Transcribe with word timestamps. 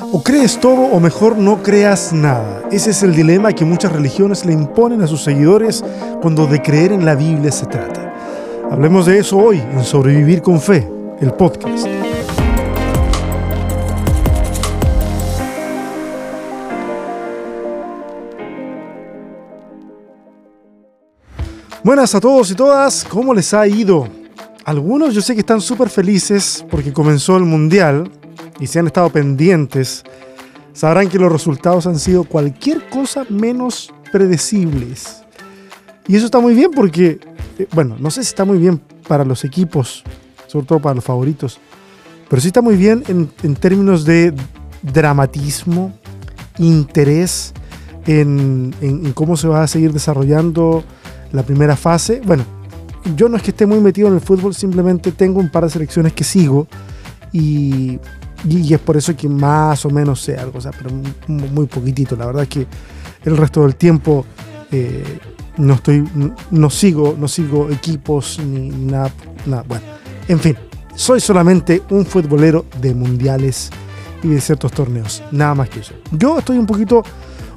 O 0.00 0.22
crees 0.22 0.60
todo 0.60 0.80
o 0.80 1.00
mejor 1.00 1.36
no 1.36 1.60
creas 1.60 2.12
nada. 2.12 2.62
Ese 2.70 2.90
es 2.90 3.02
el 3.02 3.16
dilema 3.16 3.52
que 3.52 3.64
muchas 3.64 3.90
religiones 3.92 4.46
le 4.46 4.52
imponen 4.52 5.02
a 5.02 5.08
sus 5.08 5.24
seguidores 5.24 5.84
cuando 6.22 6.46
de 6.46 6.62
creer 6.62 6.92
en 6.92 7.04
la 7.04 7.16
Biblia 7.16 7.50
se 7.50 7.66
trata. 7.66 8.14
Hablemos 8.70 9.06
de 9.06 9.18
eso 9.18 9.36
hoy 9.36 9.58
en 9.58 9.82
Sobrevivir 9.82 10.40
con 10.40 10.60
Fe, 10.60 10.88
el 11.20 11.32
podcast. 11.32 11.88
Buenas 21.82 22.14
a 22.14 22.20
todos 22.20 22.52
y 22.52 22.54
todas, 22.54 23.04
¿cómo 23.04 23.34
les 23.34 23.52
ha 23.52 23.66
ido? 23.66 24.06
Algunos 24.64 25.12
yo 25.12 25.22
sé 25.22 25.34
que 25.34 25.40
están 25.40 25.60
súper 25.60 25.88
felices 25.88 26.64
porque 26.70 26.92
comenzó 26.92 27.36
el 27.36 27.44
Mundial 27.44 28.10
y 28.60 28.66
si 28.66 28.78
han 28.78 28.86
estado 28.86 29.10
pendientes, 29.10 30.04
sabrán 30.72 31.08
que 31.08 31.18
los 31.18 31.30
resultados 31.30 31.86
han 31.86 31.98
sido 31.98 32.24
cualquier 32.24 32.88
cosa 32.88 33.24
menos 33.28 33.92
predecibles. 34.12 35.22
Y 36.06 36.16
eso 36.16 36.26
está 36.26 36.40
muy 36.40 36.54
bien 36.54 36.70
porque, 36.70 37.20
eh, 37.58 37.66
bueno, 37.72 37.96
no 37.98 38.10
sé 38.10 38.22
si 38.22 38.28
está 38.28 38.44
muy 38.44 38.58
bien 38.58 38.80
para 39.06 39.24
los 39.24 39.44
equipos, 39.44 40.04
sobre 40.46 40.66
todo 40.66 40.80
para 40.80 40.94
los 40.94 41.04
favoritos, 41.04 41.58
pero 42.28 42.40
sí 42.40 42.48
está 42.48 42.62
muy 42.62 42.76
bien 42.76 43.04
en, 43.08 43.30
en 43.42 43.54
términos 43.54 44.04
de 44.04 44.34
dramatismo, 44.82 45.92
interés 46.58 47.52
en, 48.06 48.74
en, 48.80 49.06
en 49.06 49.12
cómo 49.12 49.36
se 49.36 49.48
va 49.48 49.62
a 49.62 49.66
seguir 49.66 49.92
desarrollando 49.92 50.84
la 51.32 51.42
primera 51.42 51.76
fase. 51.76 52.20
Bueno, 52.24 52.44
yo 53.16 53.28
no 53.28 53.36
es 53.36 53.42
que 53.42 53.50
esté 53.50 53.66
muy 53.66 53.80
metido 53.80 54.08
en 54.08 54.14
el 54.14 54.20
fútbol, 54.20 54.54
simplemente 54.54 55.12
tengo 55.12 55.40
un 55.40 55.50
par 55.50 55.64
de 55.64 55.70
selecciones 55.70 56.12
que 56.12 56.24
sigo 56.24 56.66
y, 57.32 57.98
y 58.48 58.72
es 58.72 58.80
por 58.80 58.96
eso 58.96 59.16
que 59.16 59.28
más 59.28 59.84
o 59.84 59.90
menos 59.90 60.20
sé 60.20 60.36
algo, 60.36 60.58
o 60.58 60.60
sea, 60.60 60.70
pero 60.70 60.90
muy 61.26 61.66
poquitito. 61.66 62.16
La 62.16 62.26
verdad 62.26 62.44
es 62.44 62.48
que 62.48 62.66
el 63.24 63.36
resto 63.36 63.62
del 63.62 63.76
tiempo 63.76 64.24
eh, 64.70 65.18
no 65.56 65.74
estoy, 65.74 66.08
no 66.50 66.70
sigo, 66.70 67.16
no 67.18 67.26
sigo 67.26 67.68
equipos 67.70 68.38
ni 68.38 68.68
nada, 68.68 69.10
nada. 69.46 69.64
Bueno, 69.66 69.84
en 70.28 70.38
fin, 70.38 70.56
soy 70.94 71.20
solamente 71.20 71.82
un 71.90 72.06
futbolero 72.06 72.64
de 72.80 72.94
mundiales 72.94 73.70
y 74.22 74.28
de 74.28 74.40
ciertos 74.40 74.72
torneos, 74.72 75.22
nada 75.32 75.54
más 75.54 75.68
que 75.68 75.80
eso. 75.80 75.94
Yo 76.12 76.38
estoy 76.38 76.58
un 76.58 76.66
poquito, 76.66 77.02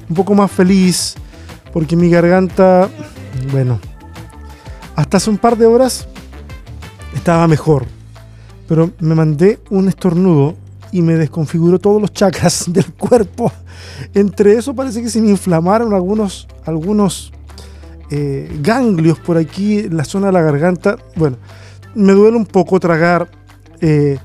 un 0.08 0.14
poco 0.14 0.34
más 0.34 0.50
feliz 0.50 1.14
porque 1.72 1.96
mi 1.96 2.10
garganta, 2.10 2.88
bueno, 3.50 3.80
hasta 4.96 5.16
hace 5.16 5.30
un 5.30 5.38
par 5.38 5.56
de 5.56 5.66
horas 5.66 6.06
estaba 7.14 7.46
mejor, 7.46 7.86
pero 8.68 8.90
me 9.00 9.14
mandé 9.14 9.60
un 9.70 9.88
estornudo 9.88 10.56
y 10.92 11.02
me 11.02 11.14
desconfiguró 11.14 11.78
todos 11.78 12.00
los 12.00 12.12
chakras 12.12 12.66
del 12.72 12.92
cuerpo. 12.92 13.50
Entre 14.14 14.54
eso 14.54 14.74
parece 14.74 15.02
que 15.02 15.08
se 15.08 15.20
me 15.20 15.30
inflamaron 15.30 15.92
algunos, 15.94 16.46
algunos 16.64 17.32
eh, 18.10 18.48
ganglios 18.60 19.18
por 19.18 19.38
aquí 19.38 19.80
en 19.80 19.96
la 19.96 20.04
zona 20.04 20.26
de 20.26 20.32
la 20.34 20.42
garganta. 20.42 20.98
Bueno, 21.16 21.38
me 21.94 22.12
duele 22.12 22.36
un 22.36 22.46
poco 22.46 22.78
tragar. 22.78 23.28
Eh, 23.80 24.18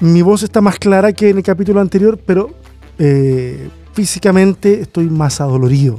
mi 0.00 0.22
voz 0.22 0.42
está 0.42 0.60
más 0.60 0.78
clara 0.78 1.12
que 1.12 1.28
en 1.28 1.36
el 1.36 1.42
capítulo 1.42 1.80
anterior, 1.80 2.18
pero 2.24 2.50
eh, 2.98 3.68
físicamente 3.92 4.80
estoy 4.80 5.10
más 5.10 5.40
adolorido. 5.40 5.96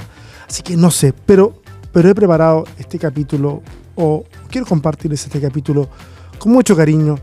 Así 0.48 0.64
que 0.64 0.76
no 0.76 0.90
sé, 0.90 1.14
pero, 1.26 1.62
pero 1.94 2.10
he 2.10 2.16
preparado 2.16 2.64
este 2.80 2.98
capítulo 2.98 3.62
o 3.96 4.24
quiero 4.50 4.66
compartirles 4.66 5.24
este 5.26 5.40
capítulo 5.40 5.88
con 6.40 6.52
mucho 6.52 6.76
cariño 6.76 7.20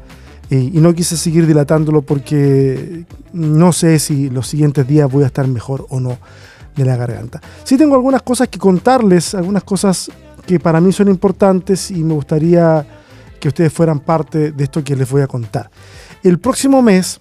y, 0.51 0.81
no 0.81 0.95
quise 0.95 1.17
seguir 1.17 1.47
dilatándolo 1.47 2.03
porque 2.03 3.05
no 3.33 3.73
sé 3.73 3.99
si 3.99 4.31
los 4.31 4.47
siguientes 4.47 4.87
días 4.87 5.11
voy 5.11 5.25
a 5.25 5.27
estar 5.27 5.47
mejor 5.49 5.87
o 5.89 6.01
no 6.01 6.19
de 6.77 6.85
la 6.85 6.97
garganta. 6.97 7.41
Sí 7.65 7.77
tengo 7.77 7.95
algunas 7.95 8.23
cosas 8.23 8.49
que 8.49 8.59
contarles, 8.59 9.35
algunas 9.35 9.65
cosas 9.65 10.11
que 10.47 10.61
para 10.61 10.81
mí 10.81 10.93
son 10.93 11.09
importantes 11.09 11.91
y 11.91 12.05
me 12.05 12.15
gustaría 12.15 12.87
que 13.41 13.49
ustedes 13.49 13.73
fueran 13.73 14.01
parte 14.01 14.53
de 14.53 14.65
esto 14.65 14.85
que 14.85 14.95
les 14.95 15.11
voy 15.11 15.23
a 15.23 15.27
contar. 15.27 15.71
El 16.23 16.39
próximo 16.39 16.83
mes 16.83 17.21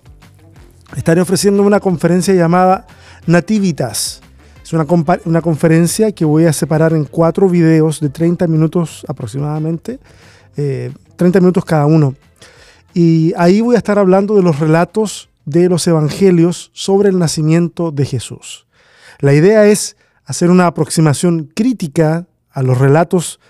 estaré 0.95 1.22
ofreciendo 1.22 1.63
una 1.63 1.79
conferencia 1.79 2.33
llamada 2.33 2.85
Nativitas. 3.25 4.22
Es 4.63 4.73
una, 4.73 4.85
una, 5.25 5.41
conferencia 5.41 6.11
que 6.11 6.25
voy 6.25 6.45
a 6.45 6.53
separar 6.53 6.94
en 6.94 7.05
cuatro 7.05 7.47
videos 7.47 7.99
de 7.99 8.09
30 8.09 8.47
minutos 8.47 9.05
aproximadamente, 9.07 9.99
eh, 10.57 10.91
30 11.17 11.39
minutos 11.39 11.66
cada 11.66 11.85
uno. 11.85 12.16
Y 12.97 13.33
ahí 13.35 13.59
voy 13.59 13.75
a 13.75 13.79
estar 13.79 14.00
hablando 14.00 14.38
de 14.38 14.41
los 14.41 14.57
relatos 14.57 15.28
de 15.44 15.67
los 15.67 15.85
evangelios 15.85 16.72
sobre 16.72 17.09
el 17.09 17.19
nacimiento 17.19 17.91
de 17.91 18.06
Jesús. 18.06 18.67
La 19.19 19.33
idea 19.33 19.67
es 19.67 19.97
hacer 20.23 20.50
una 20.50 20.66
aproximación 20.66 21.51
crítica 21.53 22.25
a 22.50 22.63
los 22.63 22.78
relatos 22.78 23.41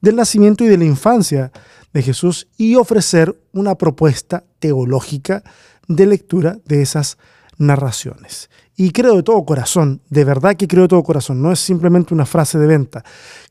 del 0.00 0.16
nacimiento 0.16 0.64
y 0.64 0.68
de 0.68 0.78
la 0.78 0.86
infancia 0.86 1.52
de 1.92 2.00
Jesús 2.00 2.48
y 2.56 2.76
ofrecer 2.76 3.38
una 3.52 3.74
propuesta 3.74 4.42
teológica 4.58 5.44
de 5.86 6.06
lectura 6.06 6.56
de 6.64 6.80
esas 6.80 7.18
narraciones. 7.58 8.48
Y 8.74 8.90
creo 8.92 9.16
de 9.16 9.22
todo 9.22 9.44
corazón, 9.44 10.00
de 10.08 10.24
verdad 10.24 10.56
que 10.56 10.66
creo 10.66 10.84
de 10.84 10.88
todo 10.88 11.02
corazón, 11.02 11.42
no 11.42 11.52
es 11.52 11.60
simplemente 11.60 12.14
una 12.14 12.24
frase 12.24 12.58
de 12.58 12.66
venta, 12.66 13.04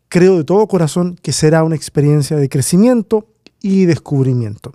creo 0.10 0.36
de 0.36 0.46
todo 0.46 0.68
corazón 0.68 1.16
que 1.22 1.32
será 1.32 1.64
una 1.64 1.76
experiencia 1.76 2.38
de 2.38 2.50
crecimiento 2.50 3.28
y 3.62 3.86
descubrimiento. 3.86 4.74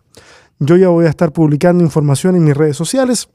Yo 0.59 0.77
ya 0.77 0.89
voy 0.89 1.07
a 1.07 1.11
estar 1.11 1.33
publicando 1.33 1.85
información 1.85 2.37
en 2.37 2.45
mis 2.45 2.57
redes 2.57 2.77
sociales 2.77 3.29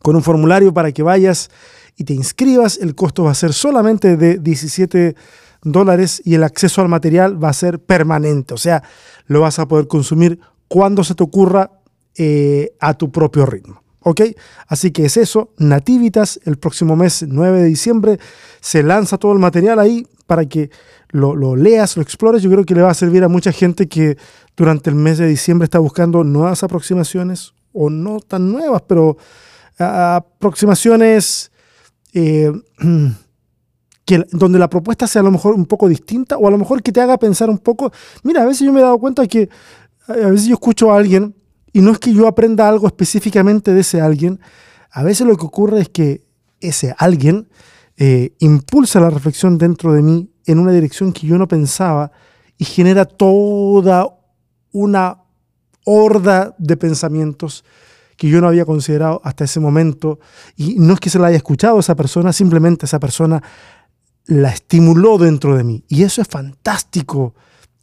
con 0.00 0.16
un 0.16 0.22
formulario 0.22 0.72
para 0.72 0.92
que 0.92 1.02
vayas 1.02 1.50
y 1.96 2.04
te 2.04 2.14
inscribas. 2.14 2.78
El 2.78 2.94
costo 2.94 3.24
va 3.24 3.32
a 3.32 3.34
ser 3.34 3.52
solamente 3.52 4.16
de 4.16 4.38
17 4.38 5.16
dólares 5.62 6.22
y 6.24 6.34
el 6.34 6.44
acceso 6.44 6.80
al 6.80 6.88
material 6.88 7.42
va 7.42 7.48
a 7.48 7.52
ser 7.52 7.80
permanente, 7.80 8.54
o 8.54 8.58
sea, 8.58 8.82
lo 9.26 9.40
vas 9.40 9.58
a 9.58 9.66
poder 9.66 9.88
consumir 9.88 10.38
cuando 10.68 11.02
se 11.02 11.14
te 11.14 11.24
ocurra 11.24 11.72
eh, 12.16 12.72
a 12.80 12.94
tu 12.94 13.10
propio 13.10 13.44
ritmo. 13.44 13.82
¿Ok? 14.00 14.22
Así 14.66 14.90
que 14.90 15.06
es 15.06 15.16
eso, 15.16 15.52
Nativitas, 15.58 16.40
el 16.44 16.56
próximo 16.56 16.96
mes 16.96 17.24
9 17.26 17.62
de 17.62 17.66
diciembre, 17.66 18.18
se 18.60 18.82
lanza 18.82 19.18
todo 19.18 19.32
el 19.32 19.38
material 19.38 19.78
ahí 19.78 20.06
para 20.26 20.46
que 20.46 20.70
lo, 21.10 21.56
leas, 21.56 21.96
lo 21.96 22.02
explores. 22.02 22.42
Yo 22.42 22.50
creo 22.50 22.64
que 22.64 22.74
le 22.74 22.82
va 22.82 22.90
a 22.90 22.94
servir 22.94 23.24
a 23.24 23.28
mucha 23.28 23.50
gente 23.50 23.88
que 23.88 24.16
durante 24.56 24.90
el 24.90 24.96
mes 24.96 25.18
de 25.18 25.26
diciembre 25.26 25.64
está 25.64 25.78
buscando 25.78 26.22
nuevas 26.24 26.62
aproximaciones, 26.62 27.54
o 27.72 27.90
no 27.90 28.20
tan 28.20 28.50
nuevas, 28.50 28.82
pero 28.86 29.16
aproximaciones 29.78 31.52
eh, 32.12 32.52
donde 34.32 34.58
la 34.58 34.70
propuesta 34.70 35.06
sea 35.06 35.20
a 35.20 35.24
lo 35.24 35.30
mejor 35.30 35.54
un 35.54 35.66
poco 35.66 35.88
distinta, 35.88 36.36
o 36.38 36.48
a 36.48 36.50
lo 36.50 36.58
mejor 36.58 36.82
que 36.82 36.92
te 36.92 37.00
haga 37.00 37.18
pensar 37.18 37.50
un 37.50 37.58
poco. 37.58 37.92
Mira, 38.22 38.42
a 38.42 38.46
veces 38.46 38.66
yo 38.66 38.72
me 38.72 38.80
he 38.80 38.82
dado 38.82 38.98
cuenta 38.98 39.26
que 39.26 39.48
a 40.06 40.30
veces 40.30 40.46
yo 40.46 40.54
escucho 40.54 40.92
a 40.92 40.96
alguien 40.96 41.34
y 41.78 41.80
no 41.80 41.92
es 41.92 42.00
que 42.00 42.12
yo 42.12 42.26
aprenda 42.26 42.68
algo 42.68 42.88
específicamente 42.88 43.72
de 43.72 43.82
ese 43.82 44.00
alguien, 44.00 44.40
a 44.90 45.04
veces 45.04 45.28
lo 45.28 45.36
que 45.36 45.46
ocurre 45.46 45.80
es 45.80 45.88
que 45.88 46.26
ese 46.58 46.92
alguien 46.98 47.48
eh, 47.96 48.34
impulsa 48.40 48.98
la 48.98 49.10
reflexión 49.10 49.58
dentro 49.58 49.92
de 49.92 50.02
mí 50.02 50.28
en 50.46 50.58
una 50.58 50.72
dirección 50.72 51.12
que 51.12 51.28
yo 51.28 51.38
no 51.38 51.46
pensaba 51.46 52.10
y 52.56 52.64
genera 52.64 53.04
toda 53.04 54.08
una 54.72 55.22
horda 55.84 56.56
de 56.58 56.76
pensamientos 56.76 57.64
que 58.16 58.28
yo 58.28 58.40
no 58.40 58.48
había 58.48 58.64
considerado 58.64 59.20
hasta 59.22 59.44
ese 59.44 59.60
momento. 59.60 60.18
Y 60.56 60.80
no 60.80 60.94
es 60.94 60.98
que 60.98 61.10
se 61.10 61.20
la 61.20 61.28
haya 61.28 61.36
escuchado 61.36 61.76
a 61.76 61.80
esa 61.80 61.94
persona, 61.94 62.32
simplemente 62.32 62.86
esa 62.86 62.98
persona 62.98 63.40
la 64.26 64.50
estimuló 64.50 65.16
dentro 65.16 65.56
de 65.56 65.62
mí. 65.62 65.84
Y 65.86 66.02
eso 66.02 66.22
es 66.22 66.26
fantástico 66.26 67.36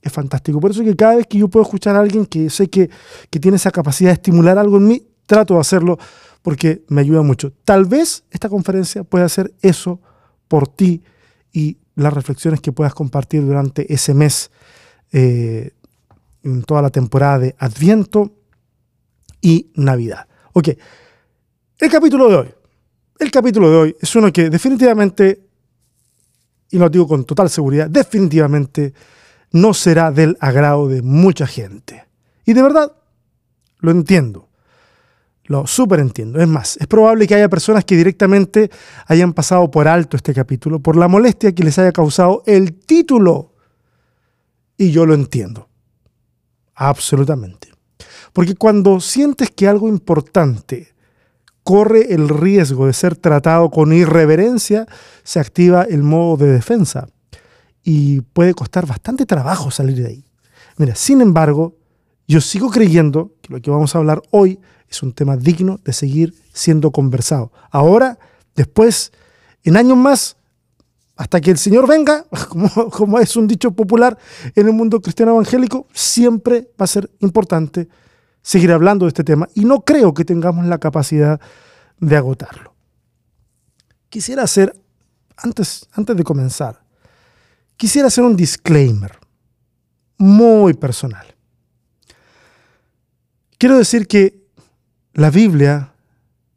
es 0.06 0.14
fantástico. 0.14 0.60
Por 0.60 0.72
eso 0.72 0.84
que 0.84 0.96
cada 0.96 1.16
vez 1.16 1.26
que 1.26 1.40
yo 1.40 1.48
puedo 1.48 1.66
escuchar 1.66 1.96
a 1.96 2.00
alguien 2.00 2.28
que 2.28 2.50
sé 2.52 2.70
que, 2.70 2.90
que 3.32 3.40
tiene 3.40 3.58
esa 3.58 3.72
capacidad 3.72 4.12
de 4.12 4.14
estimular 4.14 4.58
algo 4.60 4.78
en 4.78 4.88
mí, 4.88 5.08
trato 5.26 5.56
de 5.56 5.60
hacerlo 5.60 5.98
porque 6.44 6.84
me 6.90 7.02
ayuda 7.02 7.24
mucho. 7.24 7.52
Tal 7.66 7.86
vez 7.86 8.24
esta 8.30 8.48
conferencia 8.48 9.04
pueda 9.04 9.26
hacer 9.26 9.52
eso 9.64 10.00
por 10.48 10.68
ti 10.68 11.04
y 11.52 11.80
las 11.96 12.14
reflexiones 12.14 12.62
que 12.62 12.72
puedas 12.72 12.94
compartir 12.94 13.44
durante 13.44 13.92
ese 13.92 14.14
mes, 14.14 14.52
eh, 15.12 15.72
en 16.44 16.62
toda 16.62 16.84
la 16.84 16.92
temporada 16.92 17.40
de 17.40 17.56
Adviento 17.58 18.32
y 19.42 19.72
Navidad. 19.74 20.28
Ok, 20.54 20.70
el 21.80 21.90
capítulo 21.90 22.30
de 22.30 22.36
hoy. 22.36 22.48
El 23.18 23.32
capítulo 23.32 23.72
de 23.72 23.76
hoy 23.76 23.96
es 24.00 24.16
uno 24.16 24.32
que 24.32 24.52
definitivamente, 24.52 25.48
y 26.70 26.78
lo 26.78 26.90
digo 26.90 27.08
con 27.08 27.26
total 27.26 27.50
seguridad, 27.50 27.90
definitivamente 27.90 28.94
no 29.56 29.74
será 29.74 30.12
del 30.12 30.36
agrado 30.42 30.90
de 30.90 31.02
mucha 31.02 31.48
gente. 31.48 32.06
Y 32.46 32.52
de 32.52 32.62
verdad, 32.62 32.92
lo 33.80 33.92
entiendo. 33.92 34.50
Lo 35.46 35.66
súper 35.66 36.02
entiendo. 36.02 36.42
Es 36.42 36.48
más, 36.48 36.76
es 36.76 36.88
probable 36.88 37.26
que 37.26 37.36
haya 37.36 37.48
personas 37.48 37.86
que 37.86 37.96
directamente 37.96 38.70
hayan 39.08 39.32
pasado 39.32 39.72
por 39.72 39.88
alto 39.88 40.18
este 40.18 40.34
capítulo 40.34 40.82
por 40.82 40.98
la 40.98 41.08
molestia 41.08 41.56
que 41.56 41.64
les 41.64 41.80
haya 41.80 41.94
causado 41.94 42.44
el 42.46 42.74
título. 42.74 43.54
Y 44.78 44.92
yo 44.92 45.06
lo 45.06 45.14
entiendo. 45.14 45.70
Absolutamente. 46.74 47.72
Porque 48.34 48.56
cuando 48.56 49.00
sientes 49.00 49.52
que 49.52 49.70
algo 49.70 49.88
importante 49.88 50.94
corre 51.64 52.14
el 52.14 52.28
riesgo 52.28 52.88
de 52.88 52.94
ser 52.94 53.16
tratado 53.16 53.70
con 53.70 53.94
irreverencia, 53.94 54.86
se 55.24 55.40
activa 55.40 55.84
el 55.84 56.04
modo 56.04 56.36
de 56.36 56.52
defensa 56.52 57.08
y 57.88 58.22
puede 58.22 58.56
costar 58.56 58.88
bastante 58.88 59.28
trabajo 59.28 59.70
salir 59.70 59.96
de 59.98 60.08
ahí. 60.08 60.26
Mira, 60.78 60.96
sin 60.96 61.22
embargo, 61.22 61.78
yo 62.28 62.42
sigo 62.42 62.72
creyendo 62.72 63.34
que 63.44 63.54
lo 63.54 63.62
que 63.62 63.70
vamos 63.70 63.94
a 63.94 64.00
hablar 64.00 64.24
hoy 64.32 64.60
es 64.90 65.04
un 65.04 65.14
tema 65.14 65.38
digno 65.38 65.80
de 65.86 65.94
seguir 65.94 66.34
siendo 66.52 66.92
conversado. 66.92 67.52
Ahora, 67.70 68.18
después, 68.56 69.12
en 69.64 69.78
años 69.78 69.98
más, 69.98 70.36
hasta 71.16 71.40
que 71.40 71.52
el 71.52 71.60
Señor 71.60 71.88
venga, 71.88 72.26
como, 72.92 73.20
es 73.20 73.36
un 73.36 73.46
dicho 73.46 73.70
popular 73.70 74.18
en 74.56 74.66
el 74.66 74.74
mundo 74.74 75.00
cristiano 75.00 75.34
evangélico, 75.34 75.88
siempre 75.94 76.72
va 76.82 76.86
a 76.86 76.88
ser 76.88 77.12
importante 77.20 77.88
seguir 78.42 78.72
hablando 78.72 79.06
de 79.06 79.10
este 79.10 79.24
tema 79.24 79.48
y 79.54 79.64
no 79.64 79.82
creo 79.82 80.16
que 80.16 80.26
tengamos 80.26 80.66
la 80.66 80.80
capacidad 80.80 81.40
de 82.00 82.18
agotarlo. 82.18 82.74
Quisiera 84.10 84.42
hacer, 84.42 84.76
antes, 85.38 85.88
antes 85.94 86.18
de 86.18 86.24
comenzar, 86.24 86.85
quisiera 87.78 88.08
hacer 88.08 88.24
un 88.24 88.36
disclaimer 88.36 89.18
muy 90.18 90.74
personal. 90.74 91.36
Quiero 93.58 93.78
decir 93.78 94.08
que 94.08 94.44
la 95.14 95.30
Biblia 95.30 95.94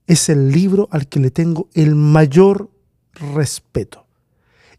es 0.07 0.29
el 0.29 0.51
libro 0.51 0.89
al 0.91 1.07
que 1.09 1.21
le 1.21 1.31
tengo 1.31 1.69
el 1.75 1.95
mayor 1.95 2.71
respeto, 3.35 4.07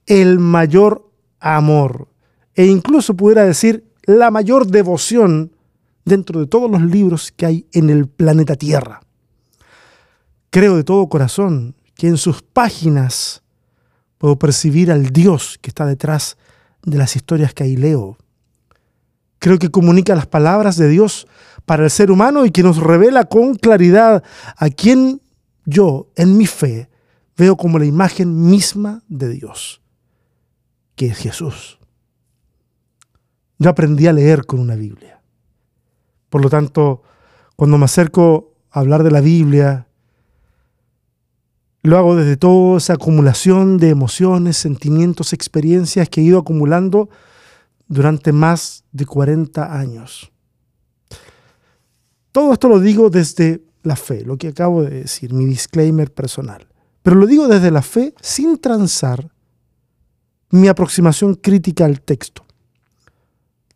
el 0.06 0.40
mayor 0.40 1.10
amor 1.40 2.08
e 2.56 2.66
incluso 2.66 3.16
pudiera 3.16 3.46
decir 3.46 3.86
la 4.04 4.32
mayor 4.32 4.68
devoción 4.68 5.54
dentro 6.04 6.40
de 6.40 6.48
todos 6.48 6.70
los 6.70 6.82
libros 6.82 7.32
que 7.32 7.46
hay 7.46 7.68
en 7.72 7.90
el 7.90 8.08
planeta 8.08 8.56
Tierra. 8.56 9.02
Creo 10.50 10.76
de 10.76 10.84
todo 10.84 11.08
corazón 11.08 11.76
que 11.96 12.08
en 12.08 12.18
sus 12.18 12.42
páginas 12.42 13.44
puedo 14.20 14.38
percibir 14.38 14.92
al 14.92 15.10
Dios 15.10 15.58
que 15.60 15.72
está 15.72 15.88
detrás 15.88 16.38
de 16.84 16.98
las 16.98 17.16
historias 17.16 17.56
que 17.56 17.64
ahí 17.64 17.76
leo. 17.76 18.18
Creo 19.40 19.58
que 19.58 19.72
comunica 19.72 20.14
las 20.14 20.28
palabras 20.28 20.76
de 20.76 20.90
Dios 20.90 21.26
para 21.66 21.86
el 21.86 21.90
ser 21.90 22.12
humano 22.12 22.46
y 22.46 22.52
que 22.52 22.62
nos 22.62 22.78
revela 22.78 23.26
con 23.26 23.56
claridad 23.56 24.24
a 24.58 24.70
quien 24.70 25.22
yo, 25.66 26.12
en 26.16 26.38
mi 26.38 26.46
fe, 26.46 26.90
veo 27.38 27.56
como 27.56 27.80
la 27.80 27.86
imagen 27.86 28.50
misma 28.50 29.02
de 29.08 29.30
Dios, 29.30 29.82
que 30.96 31.08
es 31.08 31.18
Jesús. 31.18 31.80
Yo 33.58 33.70
aprendí 33.70 34.08
a 34.08 34.14
leer 34.14 34.46
con 34.46 34.60
una 34.60 34.76
Biblia. 34.76 35.22
Por 36.30 36.42
lo 36.42 36.50
tanto, 36.50 37.04
cuando 37.56 37.78
me 37.78 37.86
acerco 37.86 38.54
a 38.72 38.80
hablar 38.80 39.04
de 39.04 39.12
la 39.12 39.22
Biblia, 39.22 39.88
lo 41.82 41.98
hago 41.98 42.16
desde 42.16 42.38
toda 42.38 42.78
esa 42.78 42.94
acumulación 42.94 43.78
de 43.78 43.90
emociones, 43.90 44.58
sentimientos, 44.58 45.34
experiencias 45.34 46.10
que 46.10 46.22
he 46.22 46.26
ido 46.26 46.40
acumulando 46.40 47.10
durante 47.88 48.32
más 48.32 48.84
de 48.92 49.06
40 49.06 49.78
años. 49.78 50.32
Todo 52.32 52.54
esto 52.54 52.70
lo 52.70 52.80
digo 52.80 53.10
desde 53.10 53.64
la 53.84 53.96
fe, 53.96 54.24
lo 54.24 54.38
que 54.38 54.50
acabo 54.50 54.84
de 54.84 55.02
decir, 55.02 55.34
mi 55.34 55.46
disclaimer 55.46 56.14
personal. 56.14 56.68
Pero 57.02 57.16
lo 57.16 57.26
digo 57.26 57.48
desde 57.48 57.72
la 57.72 57.82
fe 57.82 58.14
sin 58.22 58.58
transar 58.58 59.32
mi 60.52 60.68
aproximación 60.68 61.36
crítica 61.36 61.86
al 61.86 62.02
texto. 62.02 62.46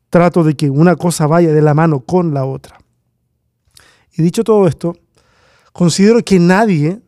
Trato 0.09 0.43
de 0.43 0.55
que 0.55 0.69
una 0.69 0.95
cosa 0.95 1.25
vaya 1.25 1.51
de 1.51 1.61
la 1.61 1.73
mano 1.73 2.01
con 2.01 2.33
la 2.33 2.45
otra. 2.45 2.79
Y 4.15 4.21
dicho 4.21 4.43
todo 4.43 4.67
esto, 4.67 4.95
considero 5.71 6.23
que 6.23 6.39
nadie, 6.39 7.01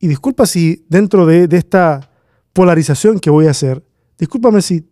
y 0.00 0.08
disculpa 0.08 0.46
si 0.46 0.84
dentro 0.88 1.26
de, 1.26 1.48
de 1.48 1.56
esta 1.56 2.10
polarización 2.52 3.18
que 3.18 3.30
voy 3.30 3.46
a 3.46 3.50
hacer, 3.50 3.84
discúlpame 4.18 4.62
si 4.62 4.88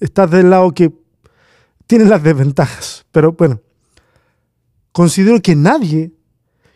estás 0.00 0.30
del 0.30 0.50
lado 0.50 0.72
que 0.72 0.92
tiene 1.86 2.04
las 2.04 2.22
desventajas. 2.22 3.04
Pero 3.12 3.32
bueno, 3.32 3.60
considero 4.92 5.40
que 5.40 5.54
nadie 5.54 6.12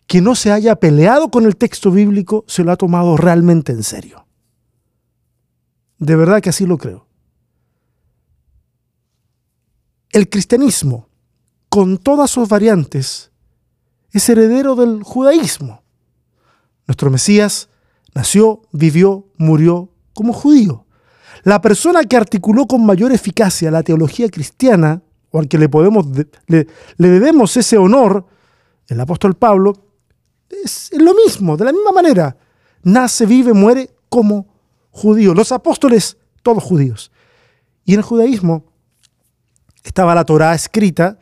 que 0.06 0.20
no 0.20 0.34
se 0.34 0.52
haya 0.52 0.76
peleado 0.76 1.31
con 1.31 1.44
el 1.46 1.56
texto 1.56 1.90
bíblico 1.90 2.44
se 2.46 2.62
lo 2.62 2.73
ha 2.73 2.76
tomado 2.76 3.17
realmente 3.17 3.73
en 3.73 3.82
serio. 3.82 4.26
De 5.99 6.14
verdad 6.14 6.40
que 6.40 6.50
así 6.50 6.67
lo 6.67 6.78
creo. 6.78 7.06
El 10.11 10.28
cristianismo, 10.28 11.08
con 11.69 11.99
todas 11.99 12.31
sus 12.31 12.49
variantes, 12.49 13.31
es 14.12 14.28
heredero 14.28 14.76
del 14.76 15.02
judaísmo. 15.02 15.82
Nuestro 16.87 17.11
Mesías 17.11 17.69
nació, 18.15 18.62
vivió, 18.73 19.27
murió 19.37 19.91
como 20.15 20.33
judío. 20.33 20.87
La 21.43 21.61
persona 21.61 22.03
que 22.05 22.17
articuló 22.17 22.67
con 22.67 22.85
mayor 22.85 23.12
eficacia 23.12 23.71
la 23.71 23.83
teología 23.83 24.29
cristiana, 24.29 25.03
o 25.31 25.38
al 25.38 25.49
que 25.49 25.59
le, 25.59 25.69
podemos, 25.69 26.06
le, 26.47 26.67
debemos 26.97 27.56
ese 27.56 27.77
honor, 27.77 28.27
el 28.88 29.00
apóstol 29.00 29.35
Pablo, 29.35 29.75
es 30.49 30.91
lo 30.97 31.15
mismo, 31.15 31.56
de 31.56 31.65
la 31.65 31.73
misma 31.73 31.93
manera. 31.93 32.37
Nace, 32.83 33.27
vive, 33.27 33.53
muere 33.53 33.91
como 34.09 34.47
judío. 34.91 35.35
Los 35.35 35.53
apóstoles, 35.53 36.17
todos 36.43 36.62
judíos. 36.62 37.11
Y 37.85 37.94
en 37.94 38.00
el 38.00 38.05
judaísmo 38.05 38.65
estaba 39.85 40.15
la 40.15 40.25
Torá 40.25 40.55
escrita 40.55 41.19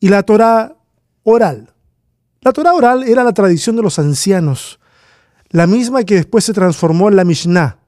y 0.00 0.08
la 0.08 0.22
Torá 0.22 0.76
oral. 1.22 1.72
La 2.40 2.52
Torá 2.52 2.74
oral 2.74 3.02
era 3.04 3.24
la 3.24 3.32
tradición 3.32 3.76
de 3.76 3.82
los 3.82 3.98
ancianos, 3.98 4.78
la 5.50 5.66
misma 5.66 6.04
que 6.04 6.16
después 6.16 6.44
se 6.44 6.52
transformó 6.52 7.08
en 7.08 7.16
la 7.16 7.24
Mishnah, 7.24 7.78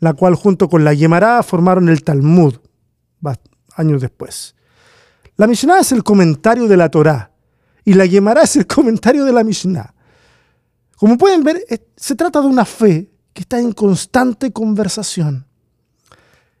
la 0.00 0.14
cual 0.14 0.34
junto 0.34 0.68
con 0.68 0.84
la 0.84 0.94
Gemara 0.94 1.42
formaron 1.42 1.88
el 1.88 2.02
Talmud, 2.02 2.54
años 3.78 4.02
después. 4.02 4.54
La 5.36 5.46
Mishnah 5.46 5.80
es 5.80 5.92
el 5.92 6.02
comentario 6.02 6.66
de 6.66 6.76
la 6.76 6.90
Torá 6.90 7.32
y 7.84 7.94
la 7.94 8.06
Gemara 8.06 8.42
es 8.42 8.56
el 8.56 8.66
comentario 8.66 9.24
de 9.24 9.32
la 9.32 9.44
Mishnah. 9.44 9.94
Como 10.96 11.16
pueden 11.16 11.44
ver, 11.44 11.64
se 11.96 12.16
trata 12.16 12.40
de 12.40 12.48
una 12.48 12.64
fe 12.64 13.08
que 13.32 13.42
está 13.42 13.60
en 13.60 13.72
constante 13.72 14.52
conversación. 14.52 15.46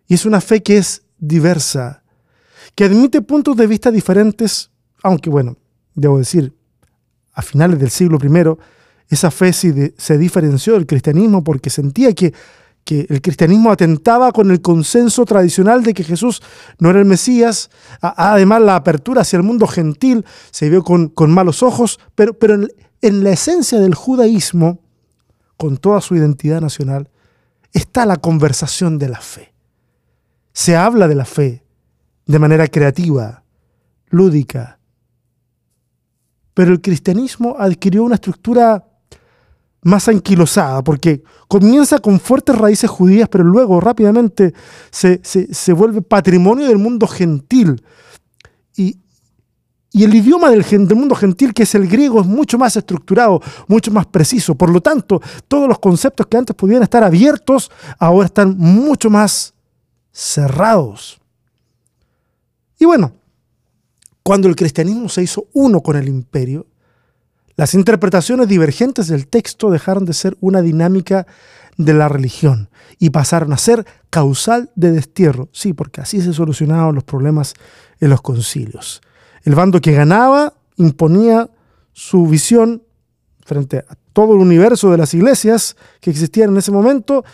Y 0.06 0.14
es 0.14 0.24
una 0.24 0.40
fe 0.40 0.62
que 0.62 0.78
es 0.78 1.02
diversa, 1.18 2.04
que 2.74 2.84
admite 2.84 3.20
puntos 3.20 3.56
de 3.56 3.66
vista 3.66 3.90
diferentes, 3.90 4.70
aunque 5.02 5.28
bueno, 5.28 5.56
debo 5.94 6.18
decir, 6.18 6.54
a 7.38 7.42
finales 7.42 7.78
del 7.78 7.90
siglo 7.90 8.18
I, 8.20 8.58
esa 9.08 9.30
fe 9.30 9.52
se 9.52 10.18
diferenció 10.18 10.74
del 10.74 10.86
cristianismo 10.86 11.42
porque 11.44 11.70
sentía 11.70 12.12
que 12.12 12.34
que 12.88 13.04
el 13.10 13.20
cristianismo 13.20 13.70
atentaba 13.70 14.32
con 14.32 14.50
el 14.50 14.62
consenso 14.62 15.26
tradicional 15.26 15.82
de 15.82 15.92
que 15.92 16.02
Jesús 16.02 16.40
no 16.78 16.88
era 16.88 17.00
el 17.00 17.04
Mesías. 17.04 17.68
Además, 18.00 18.62
la 18.62 18.76
apertura 18.76 19.20
hacia 19.20 19.36
el 19.36 19.42
mundo 19.42 19.66
gentil 19.66 20.24
se 20.50 20.70
vio 20.70 20.82
con, 20.82 21.12
malos 21.30 21.62
ojos, 21.62 22.00
pero, 22.14 22.32
pero 22.32 22.54
en, 22.54 22.68
en 23.02 23.24
la 23.24 23.32
esencia 23.32 23.78
del 23.78 23.94
judaísmo, 23.94 24.80
con 25.58 25.76
toda 25.76 26.00
su 26.00 26.16
identidad 26.16 26.62
nacional, 26.62 27.10
está 27.74 28.06
la 28.06 28.16
conversación 28.16 28.98
de 28.98 29.10
la 29.10 29.20
fe. 29.20 29.52
Se 30.54 30.74
habla 30.74 31.08
de 31.08 31.14
la 31.14 31.26
fe 31.26 31.62
de 32.24 32.38
manera 32.38 32.68
creativa, 32.68 33.42
lúdica. 34.08 34.77
Pero 36.58 36.72
el 36.72 36.80
cristianismo 36.80 37.54
adquirió 37.56 38.02
una 38.02 38.16
estructura 38.16 38.84
más 39.82 40.08
anquilosada, 40.08 40.82
porque 40.82 41.22
comienza 41.46 42.00
con 42.00 42.18
fuertes 42.18 42.58
raíces 42.58 42.90
judías, 42.90 43.28
pero 43.28 43.44
luego 43.44 43.80
rápidamente 43.80 44.52
se, 44.90 45.20
vuelve 45.72 46.02
patrimonio 46.02 46.66
del 46.66 46.78
mundo 46.78 47.06
gentil. 47.06 47.80
Y, 48.76 48.98
el 49.94 50.12
idioma 50.12 50.50
del, 50.50 50.64
del, 50.64 50.96
mundo 50.96 51.14
gentil, 51.14 51.54
que 51.54 51.62
es 51.62 51.76
el 51.76 51.86
griego, 51.86 52.22
es 52.22 52.26
mucho 52.26 52.58
más 52.58 52.76
estructurado, 52.76 53.40
mucho 53.68 53.92
más 53.92 54.06
preciso. 54.06 54.56
Por 54.56 54.70
lo 54.70 54.80
tanto, 54.80 55.22
todos 55.46 55.68
los 55.68 55.78
conceptos 55.78 56.26
que 56.26 56.38
antes 56.38 56.56
podían 56.56 56.82
estar 56.82 57.04
abiertos, 57.04 57.70
ahora 58.00 58.26
están 58.26 58.58
mucho 58.58 59.10
más 59.10 59.54
cerrados. 60.10 61.20
Y 62.80 62.84
bueno, 62.84 63.12
cuando 64.28 64.46
el 64.46 64.56
cristianismo 64.56 65.08
se 65.08 65.22
hizo 65.22 65.46
uno 65.54 65.80
con 65.80 65.96
el 65.96 66.06
imperio, 66.06 66.66
las 67.56 67.72
interpretaciones 67.72 68.46
divergentes 68.46 69.08
del 69.08 69.26
texto 69.26 69.70
dejaron 69.70 70.04
de 70.04 70.12
ser 70.12 70.36
una 70.40 70.60
dinámica 70.60 71.26
de 71.78 71.94
la 71.94 72.10
religión 72.10 72.68
y 72.98 73.08
pasaron 73.08 73.54
a 73.54 73.56
ser 73.56 73.86
causal 74.10 74.70
de 74.74 74.92
destierro. 74.92 75.48
Sí, 75.52 75.72
porque 75.72 76.02
así 76.02 76.20
se 76.20 76.34
solucionaban 76.34 76.94
los 76.94 77.04
problemas 77.04 77.54
en 78.00 78.10
los 78.10 78.20
concilios. 78.20 79.00
El 79.44 79.54
bando 79.54 79.80
que 79.80 79.92
ganaba 79.92 80.52
imponía 80.76 81.48
su 81.94 82.26
visión 82.26 82.82
frente 83.46 83.78
a 83.78 83.96
todo 84.12 84.34
el 84.34 84.40
universo 84.40 84.90
de 84.90 84.98
las 84.98 85.14
iglesias 85.14 85.74
que 86.02 86.10
existían 86.10 86.50
en 86.50 86.58
ese 86.58 86.70
momento. 86.70 87.24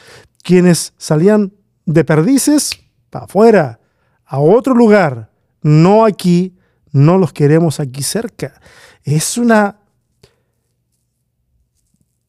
Quienes 0.44 0.92
salían 0.96 1.54
de 1.86 2.04
perdices, 2.04 2.70
para 3.10 3.24
afuera, 3.24 3.80
a 4.24 4.38
otro 4.38 4.74
lugar, 4.74 5.32
no 5.60 6.04
aquí, 6.04 6.54
no 6.94 7.18
los 7.18 7.34
queremos 7.34 7.80
aquí 7.80 8.02
cerca. 8.02 8.54
Es 9.02 9.36
una 9.36 9.76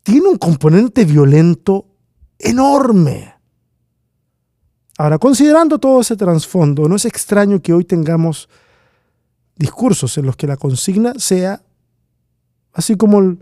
tiene 0.06 0.28
un 0.28 0.38
componente 0.38 1.04
violento 1.04 1.88
enorme. 2.38 3.34
Ahora, 5.00 5.18
considerando 5.18 5.80
todo 5.80 6.02
ese 6.02 6.16
trasfondo, 6.16 6.88
no 6.88 6.96
es 6.96 7.06
extraño 7.06 7.60
que 7.60 7.74
hoy 7.74 7.86
tengamos 7.86 8.48
discursos 9.56 10.16
en 10.20 10.28
los 10.28 10.36
que 10.36 10.46
la 10.46 10.58
consigna 10.58 11.16
sea, 11.18 11.60
así 12.74 12.96
como 12.96 13.38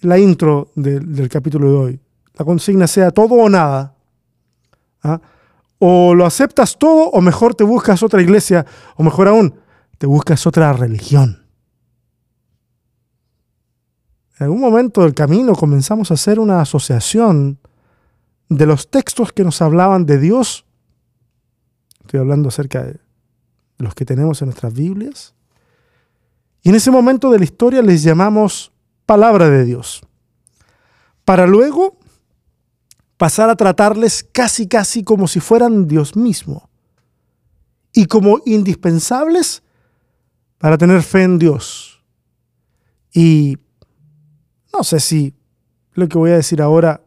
la 0.00 0.18
intro 0.18 0.70
del 0.74 1.28
capítulo 1.28 1.70
de 1.70 1.76
hoy, 1.76 2.00
la 2.32 2.46
consigna 2.46 2.86
sea 2.86 3.10
todo 3.10 3.34
o 3.34 3.48
nada. 3.50 3.94
¿ah? 5.02 5.20
O 5.78 6.14
lo 6.14 6.24
aceptas 6.24 6.78
todo 6.78 7.10
o 7.10 7.20
mejor 7.20 7.54
te 7.54 7.62
buscas 7.62 8.02
otra 8.02 8.22
iglesia, 8.22 8.64
o 8.96 9.02
mejor 9.02 9.28
aún, 9.28 9.54
te 9.98 10.06
buscas 10.06 10.46
otra 10.46 10.72
religión. 10.72 11.46
En 14.38 14.44
algún 14.44 14.60
momento 14.60 15.02
del 15.02 15.14
camino 15.14 15.54
comenzamos 15.54 16.10
a 16.10 16.14
hacer 16.14 16.40
una 16.40 16.60
asociación 16.60 17.58
de 18.48 18.66
los 18.66 18.90
textos 18.90 19.32
que 19.32 19.44
nos 19.44 19.62
hablaban 19.62 20.06
de 20.06 20.18
Dios, 20.18 20.64
estoy 22.00 22.20
hablando 22.20 22.48
acerca 22.48 22.82
de 22.82 23.00
los 23.78 23.94
que 23.94 24.04
tenemos 24.04 24.42
en 24.42 24.46
nuestras 24.46 24.74
Biblias, 24.74 25.34
y 26.62 26.70
en 26.70 26.74
ese 26.74 26.90
momento 26.90 27.30
de 27.30 27.38
la 27.38 27.44
historia 27.44 27.82
les 27.82 28.02
llamamos 28.02 28.72
palabra 29.06 29.48
de 29.48 29.64
Dios, 29.64 30.02
para 31.24 31.46
luego 31.46 31.98
pasar 33.16 33.48
a 33.50 33.56
tratarles 33.56 34.26
casi 34.32 34.66
casi 34.66 35.04
como 35.04 35.28
si 35.28 35.40
fueran 35.40 35.86
Dios 35.88 36.16
mismo. 36.16 36.68
Y 37.92 38.06
como 38.06 38.40
indispensables 38.44 39.63
para 40.64 40.78
tener 40.78 41.02
fe 41.02 41.24
en 41.24 41.38
Dios. 41.38 42.00
Y 43.12 43.58
no 44.72 44.82
sé 44.82 44.98
si 44.98 45.34
lo 45.92 46.08
que 46.08 46.16
voy 46.16 46.30
a 46.30 46.36
decir 46.36 46.62
ahora 46.62 47.02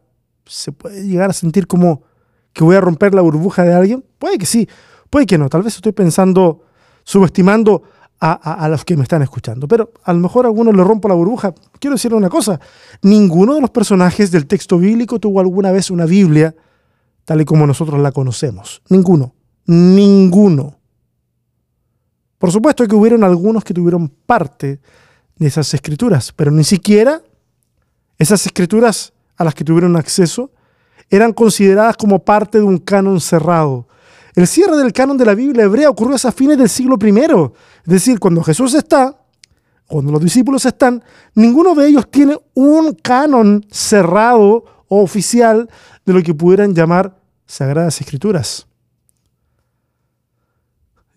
se 0.46 0.70
puede 0.70 1.04
llegar 1.04 1.30
a 1.30 1.32
sentir 1.32 1.66
como 1.66 2.04
que 2.52 2.62
voy 2.62 2.76
a 2.76 2.80
romper 2.80 3.14
la 3.14 3.20
burbuja 3.20 3.64
de 3.64 3.74
alguien? 3.74 4.04
Puede 4.20 4.38
que 4.38 4.46
sí, 4.46 4.68
puede 5.10 5.26
que 5.26 5.38
no. 5.38 5.48
Tal 5.48 5.64
vez 5.64 5.74
estoy 5.74 5.90
pensando, 5.90 6.66
subestimando 7.02 7.82
a, 8.20 8.68
los 8.70 8.84
que 8.84 8.96
me 8.96 9.02
están 9.02 9.22
escuchando. 9.22 9.66
Pero 9.66 9.92
a 10.04 10.12
lo 10.12 10.20
mejor 10.20 10.44
a 10.44 10.50
alguno 10.50 10.70
le 10.70 10.84
rompo 10.84 11.08
la 11.08 11.16
burbuja. 11.16 11.52
Quiero 11.80 11.96
decirle 11.96 12.16
una 12.16 12.28
cosa. 12.28 12.60
Ninguno 13.02 13.56
de 13.56 13.60
los 13.60 13.70
personajes 13.70 14.30
del 14.30 14.46
texto 14.46 14.78
bíblico 14.78 15.18
tuvo 15.18 15.40
alguna 15.40 15.72
vez 15.72 15.90
una 15.90 16.06
Biblia 16.06 16.54
tal 17.24 17.40
y 17.40 17.44
como 17.44 17.66
nosotros 17.66 17.98
la 17.98 18.12
conocemos. 18.12 18.82
Ninguno. 18.88 19.34
Ninguno. 19.66 20.77
Por 22.38 22.52
supuesto 22.52 22.86
que 22.86 22.94
hubieron 22.94 23.24
algunos 23.24 23.64
que 23.64 23.74
tuvieron 23.74 24.08
parte 24.08 24.80
de 25.36 25.46
esas 25.46 25.72
escrituras, 25.74 26.32
pero 26.32 26.50
ni 26.50 26.64
siquiera 26.64 27.22
esas 28.18 28.46
escrituras 28.46 29.12
a 29.36 29.44
las 29.44 29.54
que 29.54 29.64
tuvieron 29.64 29.96
acceso 29.96 30.50
eran 31.10 31.32
consideradas 31.32 31.96
como 31.96 32.20
parte 32.20 32.58
de 32.58 32.64
un 32.64 32.78
canon 32.78 33.20
cerrado. 33.20 33.88
El 34.34 34.46
cierre 34.46 34.76
del 34.76 34.92
canon 34.92 35.16
de 35.16 35.24
la 35.24 35.34
Biblia 35.34 35.64
hebrea 35.64 35.90
ocurrió 35.90 36.14
a 36.22 36.32
fines 36.32 36.56
del 36.56 36.68
siglo 36.68 36.96
I. 37.00 37.08
Es 37.08 37.92
decir, 37.92 38.20
cuando 38.20 38.40
Jesús 38.44 38.74
está, 38.74 39.18
cuando 39.88 40.12
los 40.12 40.22
discípulos 40.22 40.64
están, 40.64 41.02
ninguno 41.34 41.74
de 41.74 41.88
ellos 41.88 42.08
tiene 42.08 42.38
un 42.54 42.94
canon 42.94 43.66
cerrado 43.68 44.64
o 44.86 45.02
oficial 45.02 45.68
de 46.06 46.12
lo 46.12 46.22
que 46.22 46.34
pudieran 46.34 46.72
llamar 46.72 47.18
sagradas 47.46 48.00
escrituras. 48.00 48.67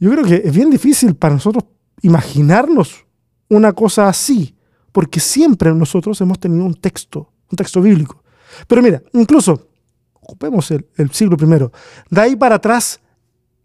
Yo 0.01 0.12
creo 0.12 0.25
que 0.25 0.41
es 0.43 0.53
bien 0.53 0.70
difícil 0.70 1.15
para 1.15 1.36
nosotros 1.36 1.63
imaginarnos 2.01 3.05
una 3.48 3.72
cosa 3.72 4.10
así, 4.10 4.53
porque 4.91 5.22
siempre 5.22 5.74
nosotros 5.74 6.20
hemos 6.20 6.38
tenido 6.39 6.65
un 6.65 6.74
texto 6.74 7.31
un 7.51 7.55
texto 7.55 7.81
bíblico. 7.81 8.24
Pero 8.67 8.81
mira, 8.81 9.01
incluso, 9.13 9.70
ocupemos 10.13 10.72
el, 10.72 11.12
siglo 11.12 11.38
I, 11.39 11.70
de 12.13 12.22
ahí 12.22 12.36
para 12.36 12.55
atrás 12.55 13.00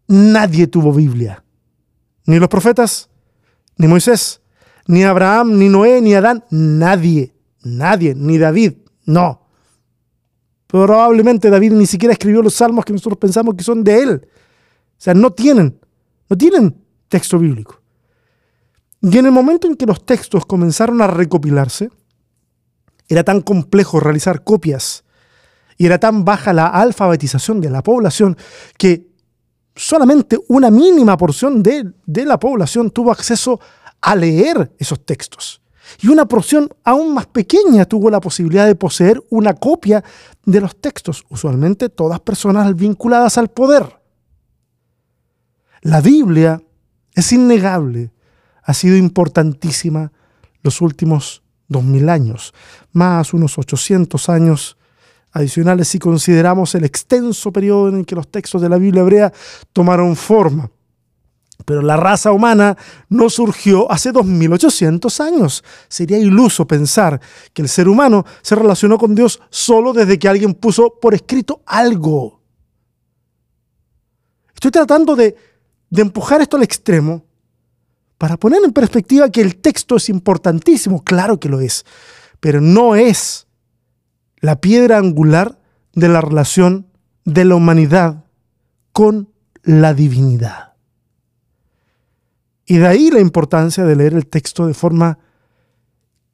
nadie 0.07 0.67
tuvo 0.67 0.93
Biblia. 0.93 1.43
Ni 2.27 2.39
los 2.39 2.49
profetas, 2.49 3.09
ni 3.77 3.87
Moisés, 3.87 4.41
ni 4.87 5.05
Abraham, 5.05 5.59
ni 5.59 5.69
Noé, 5.69 6.01
ni 6.01 6.15
Adán, 6.15 6.45
nadie, 6.51 7.35
nadie, 7.63 8.15
ni 8.15 8.39
David, 8.39 8.75
no. 9.05 9.43
Probablemente 10.67 11.51
David 11.51 11.73
ni 11.73 11.87
siquiera 11.87 12.13
escribió 12.13 12.43
los 12.43 12.55
salmos 12.55 12.85
que 12.85 12.93
nosotros 12.93 13.19
pensamos 13.19 13.55
que 13.55 13.63
son 13.63 13.85
de 13.85 14.03
él. 14.03 14.23
O 14.25 14.99
sea, 14.99 15.15
no 15.15 15.33
tienen, 15.33 15.79
no 16.29 16.37
tienen 16.37 16.77
texto 17.09 17.39
bíblico. 17.39 17.81
Y 19.01 19.19
en 19.19 19.27
el 19.27 19.33
momento 19.33 19.67
en 19.67 19.77
que 19.77 19.87
los 19.87 20.05
textos 20.05 20.47
comenzaron 20.47 21.01
a 21.01 21.07
recopilarse, 21.07 21.91
era 23.09 23.23
tan 23.23 23.41
complejo 23.41 24.01
realizar 24.01 24.43
copias 24.43 25.05
y 25.77 25.87
era 25.87 25.99
tan 25.99 26.25
baja 26.25 26.53
la 26.53 26.67
alfabetización 26.67 27.61
de 27.61 27.71
la 27.71 27.83
población 27.83 28.37
que 28.79 29.09
solamente 29.75 30.39
una 30.49 30.71
mínima 30.71 31.17
porción 31.17 31.63
de, 31.63 31.93
la 32.07 32.41
población 32.41 32.91
tuvo 32.91 33.13
acceso 33.13 33.61
a 34.01 34.17
leer 34.17 34.73
esos 34.79 35.05
textos. 35.05 35.61
Y 36.01 36.09
una 36.09 36.27
porción 36.27 36.69
aún 36.83 37.15
más 37.15 37.27
pequeña 37.27 37.85
tuvo 37.85 38.11
la 38.11 38.21
posibilidad 38.21 38.67
de 38.67 38.75
poseer 38.75 39.23
una 39.31 39.55
copia 39.55 40.03
de 40.45 40.61
los 40.61 40.81
textos, 40.81 41.25
usualmente 41.29 41.89
todas 41.89 42.19
personas 42.21 42.75
vinculadas 42.75 43.39
al 43.39 43.49
poder. 43.49 44.01
La 45.87 46.01
Biblia, 46.01 46.61
es 47.15 47.31
innegable, 47.31 48.11
ha 48.65 48.75
sido 48.75 48.97
importantísima 48.97 50.11
los 50.63 50.81
últimos 50.81 51.45
dos 51.69 51.85
mil 51.85 52.09
años, 52.09 52.53
más 52.91 53.33
unos 53.33 53.57
800 53.57 54.29
años 54.29 54.77
adicionales 55.31 55.87
si 55.87 56.01
consideramos 56.01 56.75
el 56.75 56.83
extenso 56.83 57.53
periodo 57.53 57.91
en 57.91 57.99
el 57.99 58.05
que 58.05 58.17
los 58.17 58.27
textos 58.27 58.61
de 58.63 58.69
la 58.69 58.79
Biblia 58.79 59.03
hebrea 59.03 59.33
tomaron 59.73 60.17
forma. 60.17 60.69
Pero 61.65 61.83
la 61.83 61.97
raza 61.97 62.33
humana 62.33 62.77
no 63.09 63.31
surgió 63.31 63.89
hace 63.89 64.11
2800 64.11 65.21
años. 65.21 65.63
Sería 65.87 66.19
iluso 66.19 66.67
pensar 66.67 67.21
que 67.53 67.63
el 67.63 67.69
ser 67.69 67.89
humano 67.89 68.27
se 68.43 68.57
relacionó 68.57 68.99
con 68.99 69.15
Dios 69.15 69.41
solo 69.51 69.93
desde 69.93 70.19
que 70.19 70.29
alguien 70.29 70.53
puso 70.53 70.99
por 71.01 71.15
escrito 71.15 71.63
algo. 71.65 72.41
Estoy 74.53 74.73
tratando 74.73 75.15
de, 75.15 75.37
de 75.91 76.03
empujar 76.03 76.41
esto 76.41 76.57
al 76.57 76.63
extremo 76.63 77.25
para 78.19 78.37
poner 78.37 78.63
en 78.65 78.73
perspectiva 78.73 79.31
que 79.31 79.43
el 79.43 79.57
texto 79.57 79.97
es 79.97 80.09
importantísimo, 80.09 81.05
claro 81.05 81.39
que 81.39 81.49
lo 81.49 81.61
es, 81.61 81.85
pero 82.41 82.61
no 82.61 82.97
es 82.97 83.47
la 84.39 84.61
piedra 84.61 84.99
angular 84.99 85.59
de 85.93 86.09
la 86.09 86.21
relación 86.21 86.87
de 87.25 87.45
la 87.45 87.57
humanidad 87.57 88.25
con 88.93 89.33
la 89.63 89.95
divinidad. 89.95 90.75
Y 92.65 92.79
de 92.79 92.87
ahí 92.87 93.11
la 93.11 93.21
importancia 93.21 93.85
de 93.85 93.97
leer 93.97 94.15
el 94.15 94.27
texto 94.27 94.67
de 94.67 94.75
forma 94.75 95.19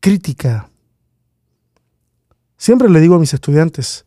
crítica. 0.00 0.70
Siempre 2.56 2.88
le 2.88 3.00
digo 3.00 3.16
a 3.16 3.18
mis 3.18 3.34
estudiantes, 3.34 4.06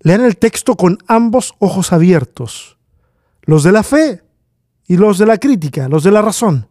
lean 0.00 0.22
el 0.22 0.36
texto 0.36 0.76
con 0.76 0.98
ambos 1.06 1.54
ojos 1.58 1.92
abiertos, 1.92 2.78
los 3.42 3.64
de 3.64 3.72
la 3.72 3.82
fe 3.82 4.22
y 4.90 4.96
los 4.96 5.18
de 5.18 5.26
la 5.26 5.38
crítica, 5.38 5.88
los 5.88 6.02
de 6.02 6.10
la 6.10 6.20
razón. 6.20 6.66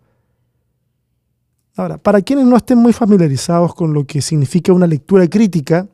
Ahora, 1.77 1.97
para 1.97 2.21
quienes 2.21 2.45
no 2.45 2.57
estén 2.57 2.77
muy 2.77 2.91
familiarizados 2.91 3.73
con 3.73 3.93
lo 3.93 4.05
que 4.05 4.21
significa 4.21 4.73
una 4.73 4.87
lectura 4.87 5.25
crítica, 5.29 5.87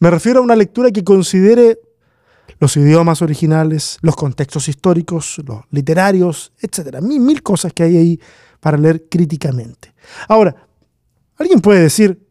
me 0.00 0.10
refiero 0.10 0.40
a 0.40 0.42
una 0.42 0.56
lectura 0.56 0.90
que 0.90 1.04
considere 1.04 1.78
los 2.58 2.76
idiomas 2.76 3.22
originales, 3.22 3.96
los 4.00 4.16
contextos 4.16 4.66
históricos, 4.66 5.40
los 5.46 5.60
literarios, 5.70 6.52
etc. 6.58 7.00
Mil, 7.00 7.20
mil 7.20 7.44
cosas 7.44 7.72
que 7.72 7.84
hay 7.84 7.96
ahí 7.96 8.20
para 8.58 8.76
leer 8.76 9.08
críticamente. 9.08 9.94
Ahora, 10.26 10.52
alguien 11.36 11.60
puede 11.60 11.80
decir, 11.80 12.26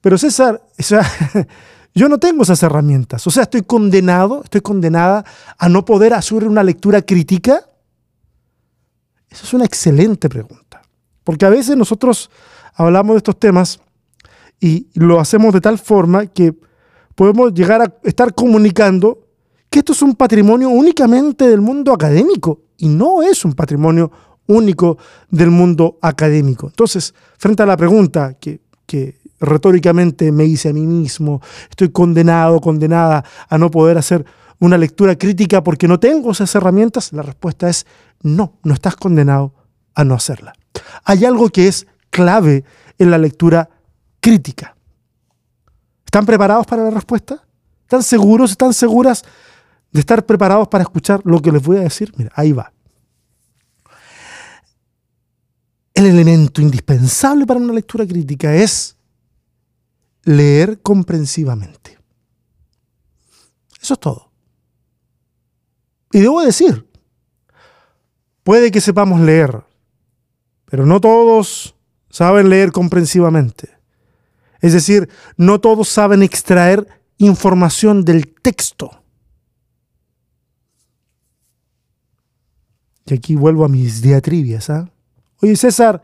pero 0.00 0.18
César, 0.18 0.60
yo 1.94 2.08
no 2.08 2.18
tengo 2.18 2.42
esas 2.42 2.64
herramientas. 2.64 3.24
O 3.28 3.30
sea, 3.30 3.44
estoy 3.44 3.62
condenado, 3.62 4.42
estoy 4.42 4.60
condenada 4.60 5.24
a 5.56 5.68
no 5.68 5.84
poder 5.84 6.14
hacer 6.14 6.48
una 6.48 6.64
lectura 6.64 7.00
crítica. 7.02 7.64
Esa 9.36 9.44
es 9.44 9.52
una 9.52 9.66
excelente 9.66 10.30
pregunta. 10.30 10.80
Porque 11.22 11.44
a 11.44 11.50
veces 11.50 11.76
nosotros 11.76 12.30
hablamos 12.74 13.14
de 13.14 13.18
estos 13.18 13.38
temas 13.38 13.80
y 14.58 14.86
lo 14.94 15.20
hacemos 15.20 15.52
de 15.52 15.60
tal 15.60 15.78
forma 15.78 16.26
que 16.26 16.54
podemos 17.14 17.52
llegar 17.52 17.82
a 17.82 17.94
estar 18.02 18.34
comunicando 18.34 19.28
que 19.68 19.80
esto 19.80 19.92
es 19.92 20.00
un 20.00 20.14
patrimonio 20.14 20.70
únicamente 20.70 21.46
del 21.48 21.60
mundo 21.60 21.92
académico 21.92 22.62
y 22.78 22.88
no 22.88 23.22
es 23.22 23.44
un 23.44 23.52
patrimonio 23.52 24.10
único 24.46 24.96
del 25.30 25.50
mundo 25.50 25.98
académico. 26.00 26.68
Entonces, 26.68 27.12
frente 27.36 27.62
a 27.62 27.66
la 27.66 27.76
pregunta 27.76 28.38
que, 28.40 28.62
que 28.86 29.18
retóricamente 29.38 30.32
me 30.32 30.46
hice 30.46 30.70
a 30.70 30.72
mí 30.72 30.86
mismo, 30.86 31.42
estoy 31.68 31.90
condenado, 31.90 32.58
condenada 32.58 33.22
a 33.50 33.58
no 33.58 33.70
poder 33.70 33.98
hacer 33.98 34.24
una 34.58 34.78
lectura 34.78 35.16
crítica 35.16 35.62
porque 35.62 35.88
no 35.88 36.00
tengo 36.00 36.32
esas 36.32 36.54
herramientas, 36.54 37.12
la 37.12 37.22
respuesta 37.22 37.68
es 37.68 37.86
no, 38.22 38.54
no 38.62 38.74
estás 38.74 38.96
condenado 38.96 39.52
a 39.94 40.04
no 40.04 40.14
hacerla 40.14 40.54
hay 41.04 41.24
algo 41.24 41.48
que 41.50 41.68
es 41.68 41.86
clave 42.10 42.64
en 42.98 43.10
la 43.10 43.18
lectura 43.18 43.68
crítica. 44.20 44.76
¿Están 46.04 46.26
preparados 46.26 46.66
para 46.66 46.84
la 46.84 46.90
respuesta? 46.90 47.46
¿Están 47.82 48.02
seguros? 48.02 48.50
¿Están 48.50 48.72
seguras 48.72 49.22
de 49.92 50.00
estar 50.00 50.24
preparados 50.24 50.68
para 50.68 50.82
escuchar 50.82 51.20
lo 51.24 51.40
que 51.40 51.52
les 51.52 51.62
voy 51.62 51.78
a 51.78 51.80
decir? 51.80 52.12
Mira, 52.16 52.32
ahí 52.34 52.52
va. 52.52 52.72
El 55.94 56.06
elemento 56.06 56.60
indispensable 56.60 57.46
para 57.46 57.60
una 57.60 57.72
lectura 57.72 58.06
crítica 58.06 58.54
es 58.54 58.96
leer 60.24 60.80
comprensivamente. 60.82 61.98
Eso 63.80 63.94
es 63.94 64.00
todo. 64.00 64.25
Y 66.16 66.20
debo 66.20 66.40
decir, 66.40 66.88
puede 68.42 68.70
que 68.70 68.80
sepamos 68.80 69.20
leer, 69.20 69.64
pero 70.64 70.86
no 70.86 70.98
todos 70.98 71.76
saben 72.08 72.48
leer 72.48 72.72
comprensivamente. 72.72 73.68
Es 74.62 74.72
decir, 74.72 75.10
no 75.36 75.60
todos 75.60 75.90
saben 75.90 76.22
extraer 76.22 76.88
información 77.18 78.02
del 78.02 78.32
texto. 78.32 79.02
Y 83.04 83.12
aquí 83.12 83.34
vuelvo 83.34 83.66
a 83.66 83.68
mis 83.68 84.00
diatribias. 84.00 84.70
¿ah? 84.70 84.90
Oye, 85.42 85.54
César, 85.54 86.02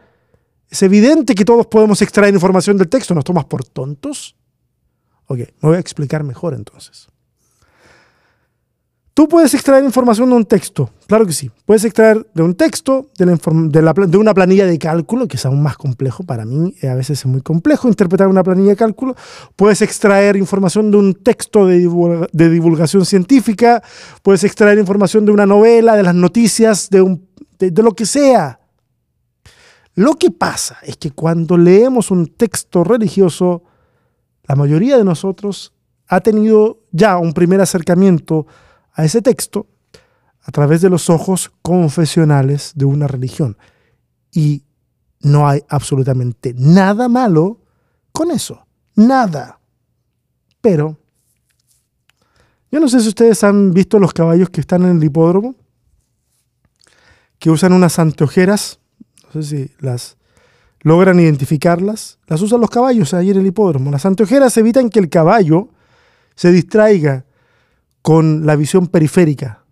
es 0.68 0.82
evidente 0.82 1.34
que 1.34 1.46
todos 1.46 1.66
podemos 1.68 2.02
extraer 2.02 2.34
información 2.34 2.76
del 2.76 2.90
texto. 2.90 3.14
¿Nos 3.14 3.24
tomas 3.24 3.46
por 3.46 3.64
tontos? 3.64 4.36
Ok, 5.24 5.38
me 5.38 5.68
voy 5.70 5.76
a 5.76 5.80
explicar 5.80 6.22
mejor 6.22 6.52
entonces. 6.52 7.08
Tú 9.14 9.28
puedes 9.28 9.52
extraer 9.52 9.84
información 9.84 10.30
de 10.30 10.36
un 10.36 10.44
texto, 10.46 10.88
claro 11.06 11.26
que 11.26 11.34
sí. 11.34 11.50
Puedes 11.66 11.84
extraer 11.84 12.26
de 12.32 12.42
un 12.42 12.54
texto, 12.54 13.10
de, 13.18 14.16
una 14.16 14.32
planilla 14.32 14.64
de 14.64 14.78
cálculo, 14.78 15.28
que 15.28 15.36
es 15.36 15.44
aún 15.44 15.62
más 15.62 15.76
complejo, 15.76 16.24
para 16.24 16.46
mí 16.46 16.74
eh, 16.80 16.88
a 16.88 16.94
veces 16.94 17.18
es 17.18 17.26
muy 17.26 17.42
complejo 17.42 17.88
interpretar 17.88 18.28
una 18.28 18.42
planilla 18.42 18.70
de 18.70 18.76
cálculo. 18.76 19.14
Puedes 19.54 19.82
extraer 19.82 20.36
información 20.36 20.90
de 20.90 20.96
un 20.96 21.14
texto 21.14 21.66
de, 21.66 21.78
divulgación 22.32 23.04
científica, 23.04 23.82
puedes 24.22 24.44
extraer 24.44 24.78
información 24.78 25.26
de 25.26 25.32
una 25.32 25.44
novela, 25.44 25.94
de 25.94 26.04
las 26.04 26.14
noticias, 26.14 26.88
de 26.88 27.82
lo 27.82 27.92
que 27.92 28.06
sea. 28.06 28.60
Lo 29.94 30.14
que 30.14 30.30
pasa 30.30 30.78
es 30.82 30.96
que 30.96 31.10
cuando 31.10 31.58
leemos 31.58 32.10
un 32.10 32.28
texto 32.28 32.82
religioso, 32.82 33.62
la 34.44 34.56
mayoría 34.56 34.96
de 34.96 35.04
nosotros 35.04 35.74
ha 36.08 36.20
tenido 36.20 36.80
ya 36.92 37.18
un 37.18 37.34
primer 37.34 37.60
acercamiento 37.60 38.46
a 38.92 39.04
ese 39.04 39.22
texto 39.22 39.66
a 40.42 40.50
través 40.50 40.80
de 40.80 40.90
los 40.90 41.08
ojos 41.08 41.52
confesionales 41.62 42.72
de 42.74 42.84
una 42.84 43.06
religión. 43.06 43.56
Y 44.32 44.64
no 45.20 45.48
hay 45.48 45.62
absolutamente 45.68 46.54
nada 46.56 47.08
malo 47.08 47.60
con 48.12 48.30
eso. 48.30 48.66
Nada. 48.94 49.60
Pero, 50.60 50.98
yo 52.70 52.80
no 52.80 52.88
sé 52.88 53.00
si 53.00 53.08
ustedes 53.08 53.42
han 53.44 53.72
visto 53.72 53.98
los 53.98 54.12
caballos 54.12 54.50
que 54.50 54.60
están 54.60 54.82
en 54.82 54.96
el 54.96 55.04
hipódromo, 55.04 55.54
que 57.38 57.50
usan 57.50 57.72
unas 57.72 57.98
anteojeras, 57.98 58.78
no 59.26 59.42
sé 59.42 59.48
si 59.48 59.74
las 59.80 60.16
logran 60.80 61.20
identificarlas, 61.20 62.18
las 62.26 62.40
usan 62.42 62.60
los 62.60 62.70
caballos 62.70 63.14
ahí 63.14 63.30
en 63.30 63.38
el 63.38 63.46
hipódromo. 63.46 63.90
Las 63.90 64.06
anteojeras 64.06 64.56
evitan 64.56 64.90
que 64.90 64.98
el 64.98 65.08
caballo 65.08 65.68
se 66.34 66.50
distraiga 66.50 67.24
con 68.02 68.44
la 68.46 68.56
visión 68.56 68.88
periférica. 68.88 69.64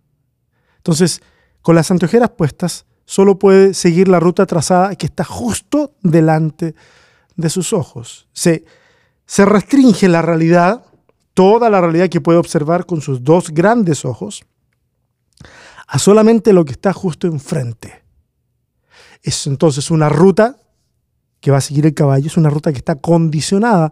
Entonces, 0.77 1.21
con 1.61 1.75
las 1.75 1.91
anteojeras 1.91 2.31
puestas, 2.31 2.85
solo 3.05 3.37
puede 3.37 3.73
seguir 3.73 4.07
la 4.07 4.19
ruta 4.19 4.45
trazada 4.45 4.95
que 4.95 5.05
está 5.05 5.23
justo 5.23 5.93
delante 6.01 6.75
de 7.35 7.49
sus 7.49 7.73
ojos. 7.73 8.27
Se, 8.31 8.65
se 9.25 9.45
restringe 9.45 10.07
la 10.07 10.21
realidad, 10.21 10.85
toda 11.33 11.69
la 11.69 11.81
realidad 11.81 12.09
que 12.09 12.21
puede 12.21 12.39
observar 12.39 12.85
con 12.85 13.01
sus 13.01 13.23
dos 13.23 13.51
grandes 13.51 14.05
ojos, 14.05 14.43
a 15.87 15.99
solamente 15.99 16.53
lo 16.53 16.63
que 16.63 16.71
está 16.71 16.93
justo 16.93 17.27
enfrente. 17.27 18.03
Es 19.21 19.45
entonces 19.45 19.91
una 19.91 20.09
ruta 20.09 20.57
que 21.41 21.51
va 21.51 21.57
a 21.57 21.61
seguir 21.61 21.85
el 21.85 21.93
caballo, 21.93 22.27
es 22.27 22.37
una 22.37 22.49
ruta 22.49 22.71
que 22.71 22.77
está 22.77 22.95
condicionada 22.95 23.91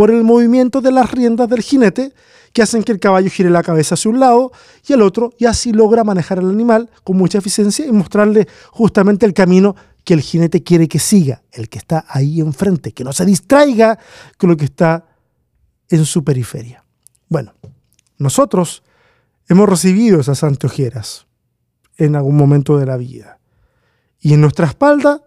por 0.00 0.10
el 0.10 0.24
movimiento 0.24 0.80
de 0.80 0.92
las 0.92 1.10
riendas 1.10 1.46
del 1.50 1.60
jinete 1.60 2.14
que 2.54 2.62
hacen 2.62 2.82
que 2.82 2.90
el 2.90 2.98
caballo 2.98 3.28
gire 3.28 3.50
la 3.50 3.62
cabeza 3.62 3.96
hacia 3.96 4.10
un 4.10 4.18
lado 4.18 4.50
y 4.88 4.94
el 4.94 5.02
otro 5.02 5.34
y 5.38 5.44
así 5.44 5.74
logra 5.74 6.04
manejar 6.04 6.38
al 6.38 6.48
animal 6.48 6.88
con 7.04 7.18
mucha 7.18 7.36
eficiencia 7.36 7.84
y 7.84 7.92
mostrarle 7.92 8.48
justamente 8.70 9.26
el 9.26 9.34
camino 9.34 9.76
que 10.02 10.14
el 10.14 10.22
jinete 10.22 10.62
quiere 10.62 10.88
que 10.88 10.98
siga, 10.98 11.42
el 11.52 11.68
que 11.68 11.76
está 11.76 12.06
ahí 12.08 12.40
enfrente, 12.40 12.92
que 12.92 13.04
no 13.04 13.12
se 13.12 13.26
distraiga 13.26 13.98
con 14.38 14.48
lo 14.48 14.56
que 14.56 14.64
está 14.64 15.04
en 15.90 16.06
su 16.06 16.24
periferia. 16.24 16.82
Bueno, 17.28 17.52
nosotros 18.16 18.82
hemos 19.50 19.68
recibido 19.68 20.18
esas 20.18 20.42
anteojeras 20.44 21.26
en 21.98 22.16
algún 22.16 22.38
momento 22.38 22.78
de 22.78 22.86
la 22.86 22.96
vida. 22.96 23.38
Y 24.18 24.32
en 24.32 24.40
nuestra 24.40 24.66
espalda 24.66 25.20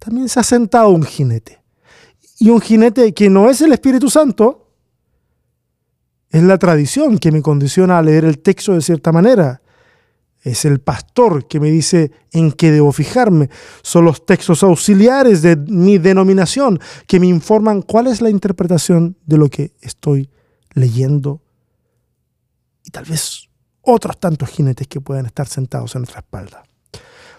también 0.00 0.28
se 0.28 0.40
ha 0.40 0.42
sentado 0.42 0.88
un 0.88 1.04
jinete. 1.04 1.57
Y 2.38 2.50
un 2.50 2.60
jinete 2.60 3.12
que 3.12 3.28
no 3.28 3.50
es 3.50 3.60
el 3.60 3.72
Espíritu 3.72 4.08
Santo, 4.08 4.68
es 6.30 6.42
la 6.42 6.58
tradición 6.58 7.18
que 7.18 7.32
me 7.32 7.42
condiciona 7.42 7.98
a 7.98 8.02
leer 8.02 8.24
el 8.24 8.38
texto 8.40 8.74
de 8.74 8.82
cierta 8.82 9.12
manera. 9.12 9.62
Es 10.42 10.64
el 10.64 10.80
pastor 10.80 11.48
que 11.48 11.58
me 11.58 11.70
dice 11.70 12.12
en 12.32 12.52
qué 12.52 12.70
debo 12.70 12.92
fijarme. 12.92 13.50
Son 13.82 14.04
los 14.04 14.24
textos 14.24 14.62
auxiliares 14.62 15.42
de 15.42 15.56
mi 15.56 15.98
denominación 15.98 16.78
que 17.06 17.18
me 17.18 17.26
informan 17.26 17.82
cuál 17.82 18.06
es 18.06 18.20
la 18.20 18.30
interpretación 18.30 19.16
de 19.26 19.38
lo 19.38 19.48
que 19.48 19.72
estoy 19.80 20.30
leyendo. 20.74 21.42
Y 22.84 22.90
tal 22.90 23.04
vez 23.04 23.48
otros 23.82 24.20
tantos 24.20 24.50
jinetes 24.50 24.86
que 24.86 25.00
puedan 25.00 25.26
estar 25.26 25.48
sentados 25.48 25.94
en 25.94 26.02
nuestra 26.02 26.20
espalda. 26.20 26.62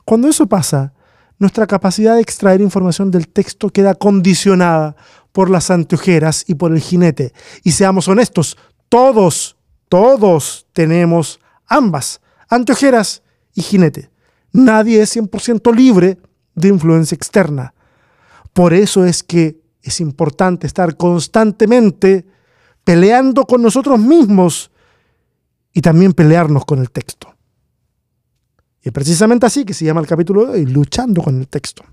Cuando 0.03 0.27
eso 0.27 0.47
pasa, 0.47 0.93
nuestra 1.39 1.65
capacidad 1.65 2.15
de 2.15 2.21
extraer 2.21 2.61
información 2.61 3.11
del 3.11 3.27
texto 3.27 3.69
queda 3.69 3.95
condicionada 3.95 4.95
por 5.31 5.49
las 5.49 5.71
anteojeras 5.71 6.43
y 6.47 6.55
por 6.55 6.73
el 6.73 6.81
jinete. 6.81 7.33
Y 7.63 7.71
seamos 7.71 8.07
honestos, 8.07 8.57
todos, 8.89 9.55
todos 9.87 10.67
tenemos 10.73 11.39
ambas, 11.65 12.21
anteojeras 12.49 13.23
y 13.55 13.61
jinete. 13.61 14.09
Nadie 14.51 15.01
es 15.01 15.15
100% 15.15 15.73
libre 15.73 16.17
de 16.55 16.67
influencia 16.67 17.15
externa. 17.15 17.73
Por 18.53 18.73
eso 18.73 19.05
es 19.05 19.23
que 19.23 19.61
es 19.81 20.01
importante 20.01 20.67
estar 20.67 20.97
constantemente 20.97 22.25
peleando 22.83 23.45
con 23.45 23.61
nosotros 23.61 23.97
mismos 23.99 24.71
y 25.73 25.81
también 25.81 26.13
pelearnos 26.13 26.65
con 26.65 26.79
el 26.79 26.91
texto. 26.91 27.33
Y 28.83 28.91
precisamente 28.91 29.45
así 29.45 29.65
que 29.65 29.73
se 29.73 29.85
llama 29.85 30.01
el 30.01 30.07
capítulo 30.07 30.45
de 30.45 30.51
hoy, 30.53 30.65
luchando 30.65 31.21
con 31.21 31.37
el 31.37 31.47
texto. 31.47 31.83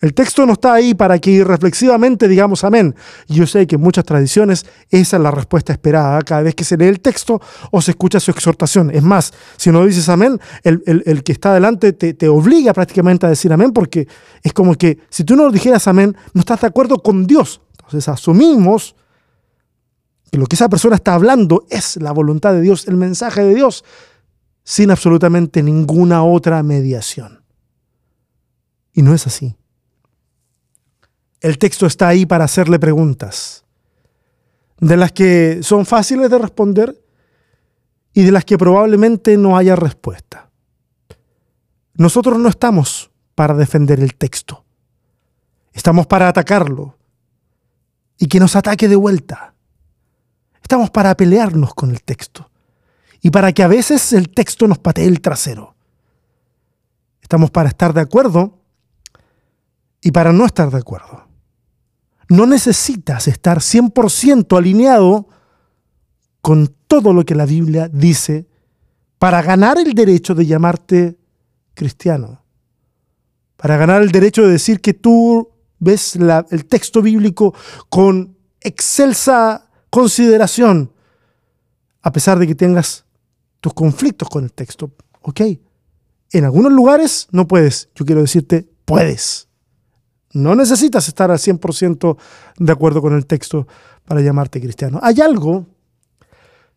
El 0.00 0.14
texto 0.14 0.46
no 0.46 0.52
está 0.52 0.74
ahí 0.74 0.94
para 0.94 1.18
que 1.18 1.30
irreflexivamente 1.32 2.28
digamos 2.28 2.62
amén. 2.62 2.94
Yo 3.26 3.48
sé 3.48 3.66
que 3.66 3.74
en 3.74 3.80
muchas 3.80 4.04
tradiciones 4.04 4.64
esa 4.90 5.16
es 5.16 5.22
la 5.22 5.32
respuesta 5.32 5.72
esperada 5.72 6.22
cada 6.22 6.42
vez 6.42 6.54
que 6.54 6.62
se 6.62 6.76
lee 6.76 6.86
el 6.86 7.00
texto 7.00 7.40
o 7.72 7.82
se 7.82 7.92
escucha 7.92 8.20
su 8.20 8.30
exhortación. 8.30 8.90
Es 8.94 9.02
más, 9.02 9.32
si 9.56 9.72
no 9.72 9.84
dices 9.84 10.08
amén, 10.08 10.40
el, 10.62 11.22
que 11.24 11.32
está 11.32 11.52
delante 11.52 11.92
te, 11.92 12.14
te, 12.14 12.28
obliga 12.28 12.72
prácticamente 12.72 13.26
a 13.26 13.28
decir 13.28 13.52
amén 13.52 13.72
porque 13.72 14.06
es 14.44 14.52
como 14.52 14.76
que 14.76 15.00
si 15.10 15.24
tú 15.24 15.34
no 15.34 15.50
dijeras 15.50 15.88
amén, 15.88 16.16
no 16.32 16.40
estás 16.40 16.60
de 16.60 16.68
acuerdo 16.68 17.02
con 17.02 17.26
Dios. 17.26 17.60
Entonces 17.72 18.08
asumimos 18.08 18.94
que 20.30 20.38
lo 20.38 20.46
que 20.46 20.54
esa 20.54 20.68
persona 20.68 20.94
está 20.94 21.14
hablando 21.14 21.66
es 21.70 21.96
la 21.96 22.12
voluntad 22.12 22.52
de 22.52 22.60
Dios, 22.60 22.86
el 22.86 22.96
mensaje 22.96 23.42
de 23.42 23.52
Dios, 23.52 23.84
sin 24.68 24.90
absolutamente 24.90 25.62
ninguna 25.62 26.22
otra 26.22 26.62
mediación. 26.62 27.42
Y 28.92 29.00
no 29.00 29.14
es 29.14 29.26
así. 29.26 29.56
El 31.40 31.56
texto 31.56 31.86
está 31.86 32.08
ahí 32.08 32.26
para 32.26 32.44
hacerle 32.44 32.78
preguntas, 32.78 33.64
de 34.78 34.98
las 34.98 35.10
que 35.12 35.60
son 35.62 35.86
fáciles 35.86 36.28
de 36.28 36.36
responder 36.36 37.02
y 38.12 38.24
de 38.24 38.30
las 38.30 38.44
que 38.44 38.58
probablemente 38.58 39.38
no 39.38 39.56
haya 39.56 39.74
respuesta. 39.74 40.50
Nosotros 41.94 42.38
no 42.38 42.50
estamos 42.50 43.10
para 43.34 43.54
defender 43.54 44.00
el 44.00 44.16
texto, 44.16 44.66
estamos 45.72 46.06
para 46.06 46.28
atacarlo 46.28 46.98
y 48.18 48.26
que 48.26 48.38
nos 48.38 48.54
ataque 48.54 48.86
de 48.86 48.96
vuelta. 48.96 49.54
Estamos 50.60 50.90
para 50.90 51.16
pelearnos 51.16 51.72
con 51.72 51.90
el 51.90 52.02
texto 52.02 52.50
y 53.20 53.30
para 53.30 53.52
que 53.52 53.62
a 53.62 53.68
veces 53.68 54.12
el 54.12 54.30
texto 54.30 54.66
nos 54.66 54.78
patee 54.78 55.06
el 55.06 55.20
trasero. 55.20 55.74
Estamos 57.20 57.50
para 57.50 57.68
estar 57.68 57.92
de 57.92 58.00
acuerdo 58.00 58.58
y 60.00 60.12
para 60.12 60.32
no 60.32 60.46
estar 60.46 60.70
de 60.70 60.78
acuerdo. 60.78 61.26
No 62.28 62.46
necesitas 62.46 63.26
estar 63.28 63.58
100% 63.58 64.56
alineado 64.56 65.28
con 66.40 66.74
todo 66.86 67.12
lo 67.12 67.24
que 67.24 67.34
la 67.34 67.46
Biblia 67.46 67.88
dice 67.88 68.46
para 69.18 69.42
ganar 69.42 69.78
el 69.78 69.94
derecho 69.94 70.34
de 70.34 70.46
llamarte 70.46 71.18
cristiano, 71.74 72.42
para 73.56 73.76
ganar 73.76 74.02
el 74.02 74.12
derecho 74.12 74.42
de 74.42 74.52
decir 74.52 74.80
que 74.80 74.94
tú 74.94 75.50
ves 75.78 76.16
el 76.16 76.66
texto 76.66 77.02
bíblico 77.02 77.54
con 77.88 78.36
excelsa 78.60 79.68
consideración, 79.90 80.92
a 82.02 82.12
pesar 82.12 82.38
de 82.38 82.46
que 82.46 82.54
tengas 82.54 83.04
tus 83.60 83.74
conflictos 83.74 84.28
con 84.28 84.44
el 84.44 84.52
texto. 84.52 84.90
Ok, 85.22 85.40
en 86.32 86.44
algunos 86.44 86.72
lugares 86.72 87.28
no 87.30 87.46
puedes, 87.46 87.88
yo 87.94 88.04
quiero 88.04 88.20
decirte, 88.20 88.68
puedes. 88.84 89.48
No 90.32 90.54
necesitas 90.54 91.08
estar 91.08 91.30
al 91.30 91.38
100% 91.38 92.16
de 92.58 92.72
acuerdo 92.72 93.00
con 93.00 93.14
el 93.14 93.26
texto 93.26 93.66
para 94.04 94.20
llamarte 94.20 94.60
cristiano. 94.60 95.00
Hay 95.02 95.20
algo 95.20 95.66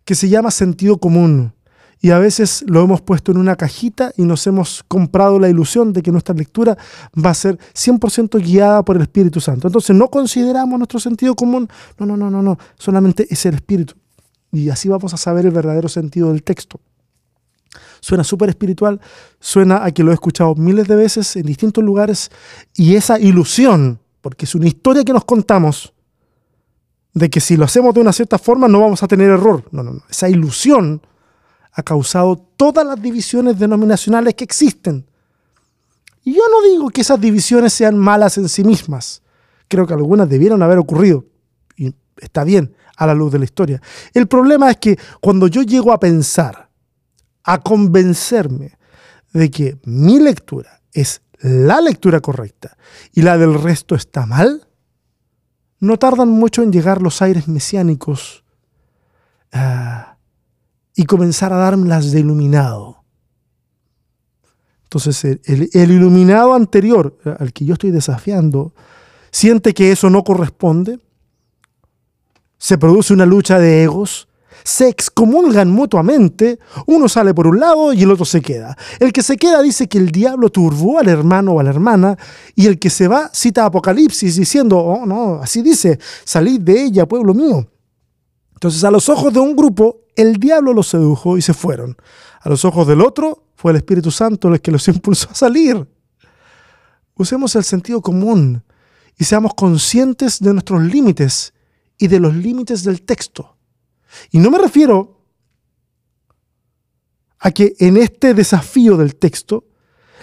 que 0.06 0.16
se 0.16 0.30
llama 0.30 0.52
sentido 0.52 0.98
común 0.98 1.54
y 2.02 2.10
a 2.10 2.18
veces 2.18 2.64
lo 2.68 2.82
hemos 2.82 3.02
puesto 3.02 3.32
en 3.32 3.38
una 3.38 3.56
cajita 3.56 4.12
y 4.18 4.24
nos 4.24 4.48
hemos 4.48 4.84
comprado 4.88 5.38
la 5.38 5.50
ilusión 5.50 5.94
de 5.94 6.02
que 6.02 6.12
nuestra 6.12 6.34
lectura 6.34 6.78
va 7.14 7.30
a 7.30 7.36
ser 7.36 7.60
100% 7.76 8.42
guiada 8.42 8.84
por 8.84 8.96
el 8.96 9.04
Espíritu 9.04 9.40
Santo. 9.40 9.68
Entonces 9.68 9.96
no 9.96 10.10
consideramos 10.10 10.80
nuestro 10.80 11.00
sentido 11.00 11.36
común, 11.36 11.70
no, 12.00 12.06
no, 12.06 12.18
no, 12.18 12.32
no, 12.32 12.42
no, 12.42 12.58
solamente 12.76 13.28
es 13.30 13.46
el 13.46 13.56
Espíritu. 13.56 13.94
Y 14.52 14.70
así 14.70 14.90
vamos 14.90 15.14
a 15.14 15.18
saber 15.18 15.46
el 15.46 15.52
verdadero 15.52 15.88
sentido 15.88 16.30
del 16.30 16.44
texto. 16.44 16.80
Suena 18.02 18.24
súper 18.24 18.50
espiritual, 18.50 19.00
suena 19.40 19.86
a 19.86 19.92
que 19.92 20.04
lo 20.04 20.12
he 20.12 20.14
escuchado 20.14 20.56
miles 20.56 20.88
de 20.88 20.96
veces 20.96 21.36
en 21.36 21.44
distintos 21.44 21.84
lugares 21.84 22.32
y 22.76 22.96
esa 22.96 23.20
ilusión, 23.20 24.00
porque 24.22 24.46
es 24.46 24.56
una 24.56 24.68
historia 24.68 25.04
que 25.04 25.14
nos 25.14 25.24
contamos, 25.24 25.94
de 27.14 27.30
que 27.30 27.40
si 27.40 27.58
lo 27.58 27.66
hacemos 27.66 27.94
de 27.94 28.02
una 28.02 28.12
cierta 28.12 28.38
forma 28.38 28.68
no 28.68 28.80
vamos 28.80 29.04
a 29.04 29.08
tener 29.08 29.30
error. 29.30 29.66
No, 29.72 29.84
no, 29.84 29.94
no. 29.94 30.02
Esa 30.10 30.30
ilusión 30.30 31.02
ha 31.74 31.84
causado 31.84 32.38
todas 32.58 32.86
las 32.86 33.02
divisiones 33.02 33.60
denominacionales 33.60 34.34
que 34.34 34.44
existen. 34.44 35.06
Y 36.24 36.34
yo 36.34 36.44
no 36.50 36.70
digo 36.70 36.90
que 36.90 37.02
esas 37.02 37.20
divisiones 37.20 37.74
sean 37.74 37.98
malas 37.98 38.38
en 38.38 38.50
sí 38.50 38.64
mismas. 38.64 39.22
Creo 39.68 39.86
que 39.86 39.94
algunas 39.94 40.28
debieron 40.30 40.62
haber 40.64 40.78
ocurrido. 40.78 41.26
Y 41.76 41.94
está 42.18 42.44
bien 42.44 42.74
a 43.02 43.08
la 43.08 43.16
luz 43.16 43.32
de 43.32 43.40
la 43.40 43.46
historia. 43.46 43.82
El 44.14 44.28
problema 44.28 44.70
es 44.70 44.78
que 44.78 44.96
cuando 45.20 45.48
yo 45.48 45.64
llego 45.64 45.92
a 45.92 46.00
pensar, 46.00 46.70
a 47.44 47.60
convencerme 47.60 48.78
de 49.34 49.50
que 49.50 49.80
mi 49.86 50.20
lectura 50.20 50.82
es 50.94 51.24
la 51.40 51.82
lectura 51.82 52.20
correcta 52.20 52.78
y 53.12 53.24
la 53.24 53.40
del 53.40 53.56
resto 53.56 53.96
está 53.96 54.28
mal, 54.28 54.68
no 55.80 55.98
tardan 55.98 56.30
mucho 56.30 56.62
en 56.62 56.72
llegar 56.72 57.02
los 57.02 57.24
aires 57.24 57.48
mesiánicos 57.48 58.44
uh, 59.52 60.14
y 60.96 61.06
comenzar 61.06 61.54
a 61.54 61.58
darme 61.58 61.88
las 61.88 62.12
de 62.12 62.20
iluminado. 62.20 63.04
Entonces 64.84 65.26
el, 65.26 65.42
el, 65.74 65.92
iluminado 65.92 66.54
anterior 66.54 67.18
al 67.40 67.52
que 67.52 67.66
yo 67.66 67.74
estoy 67.74 67.90
desafiando 67.90 68.76
siente 69.32 69.74
que 69.74 69.92
eso 69.92 70.12
no 70.12 70.24
corresponde, 70.24 71.00
se 72.62 72.78
produce 72.78 73.12
una 73.12 73.26
lucha 73.26 73.58
de 73.58 73.82
egos, 73.82 74.28
se 74.64 74.88
excomulgan 74.88 75.72
mutuamente, 75.72 76.60
uno 76.86 77.10
sale 77.10 77.34
por 77.34 77.48
un 77.48 77.60
lado 77.60 77.92
y 77.92 78.04
el 78.04 78.12
otro 78.12 78.24
se 78.24 78.40
queda. 78.40 78.78
El 79.00 79.12
que 79.12 79.24
se 79.24 79.36
queda 79.36 79.64
dice 79.64 79.90
que 79.90 79.98
el 79.98 80.12
diablo 80.12 80.50
turbó 80.50 81.00
al 81.00 81.10
hermano 81.10 81.54
o 81.54 81.60
a 81.60 81.64
la 81.64 81.72
hermana 81.72 82.16
y 82.54 82.68
el 82.68 82.78
que 82.78 82.92
se 82.92 83.08
va 83.08 83.32
cita 83.34 83.66
Apocalipsis 83.66 84.36
diciendo, 84.36 84.78
oh 84.78 85.08
no, 85.08 85.40
así 85.42 85.64
dice, 85.64 85.98
salid 86.24 86.62
de 86.62 86.84
ella, 86.84 87.08
pueblo 87.08 87.34
mío. 87.34 87.68
Entonces 88.54 88.84
a 88.84 88.92
los 88.92 89.10
ojos 89.10 89.34
de 89.34 89.40
un 89.40 89.56
grupo, 89.56 90.02
el 90.16 90.36
diablo 90.36 90.72
los 90.72 90.88
sedujo 90.88 91.40
y 91.40 91.42
se 91.42 91.56
fueron. 91.56 91.98
A 92.42 92.50
los 92.50 92.64
ojos 92.64 92.86
del 92.88 93.02
otro, 93.02 93.44
fue 93.56 93.72
el 93.72 93.78
Espíritu 93.78 94.12
Santo 94.12 94.50
el 94.50 94.62
que 94.62 94.70
los 94.70 94.88
impulsó 94.88 95.30
a 95.32 95.36
salir. 95.36 95.88
Usemos 97.16 97.56
el 97.56 97.64
sentido 97.64 98.02
común 98.02 98.64
y 99.18 99.24
seamos 99.24 99.56
conscientes 99.56 100.40
de 100.40 100.54
nuestros 100.54 100.84
límites 100.84 101.54
y 102.02 102.08
de 102.08 102.20
los 102.20 102.34
límites 102.36 102.84
del 102.84 103.04
texto. 103.04 103.56
Y 104.32 104.40
no 104.40 104.50
me 104.50 104.58
refiero 104.58 105.22
a 107.38 107.52
que 107.52 107.76
en 107.80 107.96
este 107.96 108.34
desafío 108.34 108.98
del 108.98 109.16
texto 109.16 109.66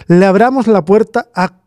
le 0.07 0.25
abramos 0.25 0.67
la 0.67 0.83
puerta 0.83 1.29
a 1.33 1.61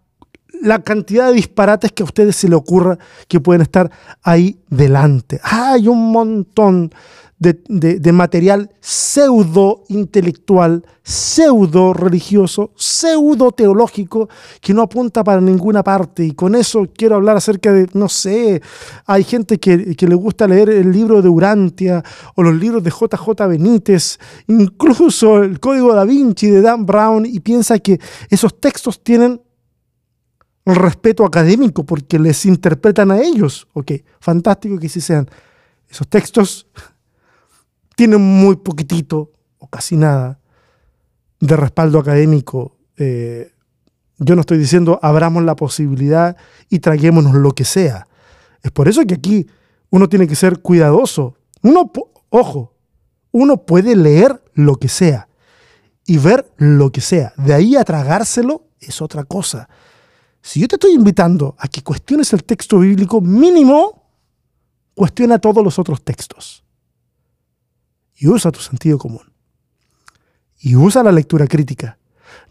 la 0.61 0.83
cantidad 0.83 1.29
de 1.29 1.35
disparates 1.35 1.93
que 1.93 2.03
a 2.03 2.05
ustedes 2.05 2.37
se 2.37 2.49
le 2.49 2.55
ocurra 2.55 2.99
que 3.27 3.41
pueden 3.41 3.63
estar 3.63 3.91
ahí 4.23 4.61
delante. 4.69 5.41
Hay 5.43 5.89
un 5.89 6.13
montón 6.13 6.95
de, 7.43 8.13
material 8.13 8.71
pseudo 8.81 9.83
intelectual, 9.89 10.85
pseudo 11.03 11.93
religioso, 11.93 12.73
pseudo 12.77 13.51
teológico 13.51 14.29
que 14.61 14.73
no 14.73 14.83
apunta 14.83 15.25
para 15.25 15.41
ninguna 15.41 15.83
parte. 15.83 16.25
Y 16.25 16.33
con 16.33 16.55
eso 16.55 16.87
quiero 16.95 17.17
hablar 17.17 17.37
acerca 17.37 17.73
de, 17.73 17.89
no 17.95 18.09
sé, 18.09 18.63
hay 19.07 19.25
gente 19.25 19.59
que, 19.59 19.97
que 19.97 20.07
le 20.07 20.15
gusta 20.15 20.47
leer 20.47 20.71
el 20.71 20.93
libro 20.93 21.21
de 21.21 21.29
Urantia 21.29 22.03
o 22.37 22.43
los 22.43 22.55
libros 22.55 22.83
de 22.85 22.91
JJ 22.91 23.47
Benítez, 23.49 24.19
incluso 24.47 25.43
el 25.43 25.59
Código 25.59 25.95
da 25.95 26.05
Vinci 26.05 26.49
de 26.49 26.63
Dan 26.63 26.87
Brown 26.87 27.27
y 27.27 27.41
piensa 27.41 27.79
que 27.79 27.99
esos 28.31 28.61
textos 28.61 29.03
tienen 29.03 29.41
un 30.65 30.75
respeto 30.77 31.25
académico 31.25 31.85
porque 31.85 32.21
les 32.21 32.47
interpretan 32.47 33.11
a 33.11 33.21
ellos. 33.21 33.67
Ok, 33.73 33.93
fantástico 34.21 34.79
que 34.79 34.89
sí 34.89 35.01
sean. 35.01 35.29
Esos 35.89 36.09
textos 36.09 36.67
tienen 37.95 38.21
muy 38.21 38.57
poquitito 38.57 39.33
o 39.59 39.69
casi 39.69 39.97
nada 39.97 40.39
de 41.41 41.57
respaldo 41.57 41.99
académico. 41.99 42.77
Eh, 42.97 43.53
yo 44.19 44.35
no 44.35 44.41
estoy 44.41 44.59
diciendo 44.59 44.99
abramos 45.03 45.43
la 45.43 45.57
posibilidad 45.57 46.37
y 46.69 46.79
traguémonos 46.79 47.35
lo 47.35 47.53
que 47.53 47.65
sea. 47.65 48.07
Es 48.63 48.71
por 48.71 48.89
eso 48.89 49.05
que 49.05 49.15
aquí 49.15 49.47
uno 49.91 50.09
tiene 50.09 50.27
que 50.27 50.37
ser 50.37 50.61
cuidadoso. 50.61 51.37
Uno, 51.63 51.91
ojo, 52.31 52.75
uno 53.33 53.67
puede 53.67 53.97
leer 53.97 54.43
lo 54.55 54.77
que 54.77 54.89
sea 54.89 55.29
y 56.07 56.19
ver 56.19 56.51
lo 56.57 56.91
que 56.91 57.01
sea. 57.01 57.33
De 57.37 57.55
ahí 57.55 57.77
a 57.77 57.85
tragárselo 57.85 58.67
es 58.81 59.03
otra 59.03 59.25
cosa. 59.25 59.69
Si 60.41 60.61
yo 60.61 60.69
te 60.69 60.77
estoy 60.77 60.93
invitando 60.93 61.55
a 61.59 61.69
que 61.69 61.83
cuestiones 61.83 62.33
el 62.33 62.45
texto 62.45 62.81
bíblico, 62.81 63.21
mínimo, 63.21 64.09
cuestiona 64.95 65.39
todos 65.39 65.63
los 65.63 65.79
otros 65.79 66.03
textos 66.03 66.62
y 68.23 68.29
usa 68.29 68.53
tu 68.53 68.61
sentido 68.61 68.99
común. 68.99 69.33
Y 70.61 70.77
usa 70.77 71.03
la 71.03 71.11
lectura 71.11 71.49
crítica. 71.49 71.99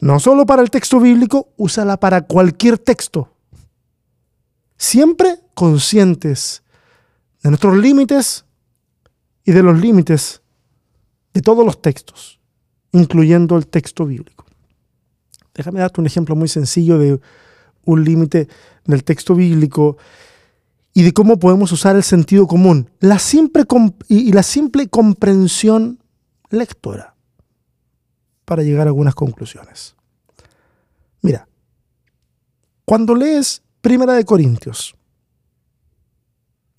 No 0.02 0.20
solo 0.20 0.46
para 0.46 0.62
el 0.62 0.70
texto 0.70 1.00
bíblico, 1.00 1.54
úsala 1.56 1.98
para 1.98 2.24
cualquier 2.24 2.78
texto. 2.78 3.34
Siempre 4.76 5.40
conscientes 5.54 6.64
de 7.42 7.52
nuestros 7.52 7.78
límites 7.78 8.44
y 9.46 9.54
de 9.54 9.64
los 9.64 9.80
límites 9.80 10.42
de 11.34 11.42
todos 11.42 11.66
los 11.66 11.82
textos, 11.82 12.42
incluyendo 12.92 13.56
el 13.56 13.66
texto 13.66 14.06
bíblico. 14.06 14.46
Déjame 15.54 15.80
darte 15.80 16.02
un 16.02 16.08
ejemplo 16.08 16.36
muy 16.36 16.50
sencillo 16.50 16.98
de 16.98 17.18
un 17.86 18.04
límite 18.04 18.50
del 18.84 19.06
texto 19.06 19.36
bíblico 19.36 19.96
y 20.94 21.04
de 21.04 21.14
cómo 21.14 21.40
podemos 21.40 21.72
usar 21.72 21.96
el 21.96 22.04
sentido 22.04 22.48
común 22.48 22.90
la 23.00 23.20
simple 23.20 23.66
y 24.08 24.32
la 24.34 24.44
simple 24.44 24.88
comprensión 24.88 26.00
lectora 26.50 27.16
para 28.46 28.64
llegar 28.64 28.88
a 28.88 28.90
algunas 28.90 29.16
conclusiones. 29.16 29.96
Mira, 31.22 31.48
cuando 32.84 33.16
lees 33.16 33.62
Primera 33.80 34.14
de 34.14 34.26
Corintios, 34.26 34.96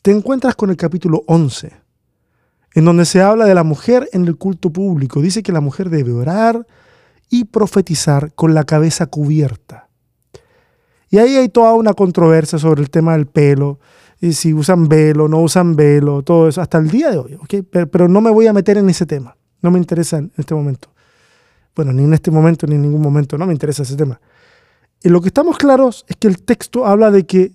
te 0.03 0.11
encuentras 0.11 0.57
con 0.57 0.69
el 0.71 0.77
capítulo 0.77 1.23
11, 1.27 1.73
en 2.75 2.85
donde 2.85 3.05
se 3.05 3.23
habla 3.23 3.47
de 3.47 3.55
la 3.55 3.63
mujer 3.63 4.09
en 4.13 4.27
el 4.27 4.37
culto 4.37 4.71
público. 4.71 5.23
Dice 5.23 5.43
que 5.43 5.53
la 5.53 5.61
mujer 5.61 5.91
debe 5.91 6.13
orar 6.13 6.67
y 7.31 7.45
profetizar 7.45 8.35
con 8.35 8.53
la 8.53 8.65
cabeza 8.65 9.07
cubierta. 9.07 9.89
Y 11.13 11.19
ahí 11.19 11.37
hay 11.37 11.51
toda 11.51 11.75
una 11.75 11.93
controversia 11.93 12.59
sobre 12.59 12.81
el 12.81 12.89
tema 12.89 13.13
del 13.13 13.27
pelo, 13.27 13.79
y 14.19 14.33
si 14.33 14.55
usan 14.55 14.89
velo, 14.89 15.29
no 15.29 15.43
usan 15.43 15.77
velo, 15.77 16.23
todo 16.23 16.49
eso, 16.49 16.63
hasta 16.63 16.79
el 16.79 16.89
día 16.89 17.11
de 17.11 17.19
hoy, 17.19 17.35
¿ok? 17.35 17.67
Pero, 17.71 18.09
no 18.09 18.23
me 18.23 18.31
voy 18.31 18.47
a 18.47 18.55
meter 18.55 18.79
en 18.79 18.89
ese 18.89 19.05
tema, 19.05 19.37
no 19.61 19.71
me 19.71 19.79
interesa 19.79 20.17
en 20.17 20.33
este 20.39 20.55
momento. 20.55 20.89
Bueno, 21.77 21.93
ni 21.93 22.03
en 22.05 22.15
este 22.15 22.31
momento 22.31 22.67
ni 22.67 22.77
en 22.77 22.83
ningún 22.83 23.03
momento, 23.03 23.37
no 23.37 23.47
me 23.47 23.53
interesa 23.53 23.83
ese 23.83 23.95
tema. 23.95 24.23
Y 25.03 25.11
lo 25.11 25.21
que 25.21 25.29
estamos 25.29 25.59
claros 25.59 26.07
es 26.09 26.17
que 26.17 26.29
el 26.29 26.43
texto 26.45 26.87
habla 26.87 27.11
de 27.11 27.27
que 27.27 27.53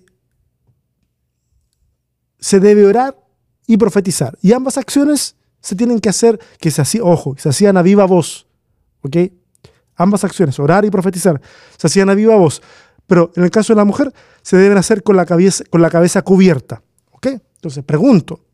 se 2.38 2.60
debe 2.60 2.86
orar 2.86 3.18
y 3.66 3.76
profetizar. 3.76 4.38
Y 4.40 4.52
ambas 4.52 4.78
acciones 4.78 5.34
se 5.60 5.74
tienen 5.74 5.98
que 5.98 6.10
hacer, 6.10 6.38
que 6.60 6.70
se 6.70 6.80
hacían, 6.80 7.02
ojo, 7.08 7.34
se 7.36 7.48
hacían 7.48 7.76
a 7.76 7.82
viva 7.82 8.04
voz, 8.04 8.46
¿ok? 9.00 9.16
Ambas 9.96 10.22
acciones, 10.22 10.60
orar 10.60 10.84
y 10.84 10.90
profetizar, 10.90 11.40
se 11.76 11.88
hacían 11.88 12.08
a 12.08 12.14
viva 12.14 12.36
voz. 12.36 12.62
Pero 13.08 13.32
en 13.34 13.42
el 13.42 13.50
caso 13.50 13.72
de 13.72 13.78
la 13.78 13.84
mujer, 13.84 14.12
se 14.42 14.56
deben 14.56 14.78
hacer 14.78 15.02
con 15.02 15.16
la 15.16 15.26
cabeza, 15.26 15.64
con 15.70 15.82
la 15.82 15.90
cabeza 15.90 16.22
cubierta. 16.22 16.82
¿Ok? 17.10 17.26
Entonces, 17.56 17.82
pregunto, 17.82 18.44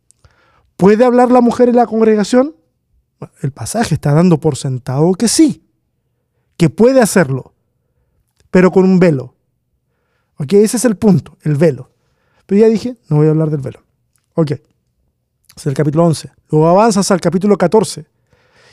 ¿puede 0.77 1.05
hablar 1.05 1.31
la 1.31 1.43
mujer 1.43 1.69
en 1.69 1.77
la 1.77 1.87
congregación? 1.87 2.55
El 3.43 3.51
pasaje 3.51 3.97
está 3.97 4.15
dando 4.15 4.39
por 4.39 4.57
sentado 4.57 5.13
que 5.15 5.29
sí, 5.29 5.67
que 6.57 6.71
puede 6.71 7.01
hacerlo, 7.01 7.53
pero 8.51 8.71
con 8.71 8.85
un 8.85 8.99
velo. 8.99 9.35
¿Ok? 10.37 10.53
Ese 10.55 10.77
es 10.77 10.85
el 10.85 10.97
punto, 10.97 11.37
el 11.43 11.57
velo. 11.57 11.91
Pero 12.47 12.61
ya 12.61 12.69
dije, 12.69 12.97
no 13.09 13.17
voy 13.17 13.27
a 13.27 13.31
hablar 13.31 13.51
del 13.51 13.61
velo. 13.61 13.83
Ok. 14.35 14.53
Es 15.57 15.67
el 15.67 15.75
capítulo 15.75 16.05
11. 16.05 16.31
Luego 16.51 16.69
avanzas 16.69 17.11
al 17.11 17.21
capítulo 17.21 17.57
14. 17.57 18.07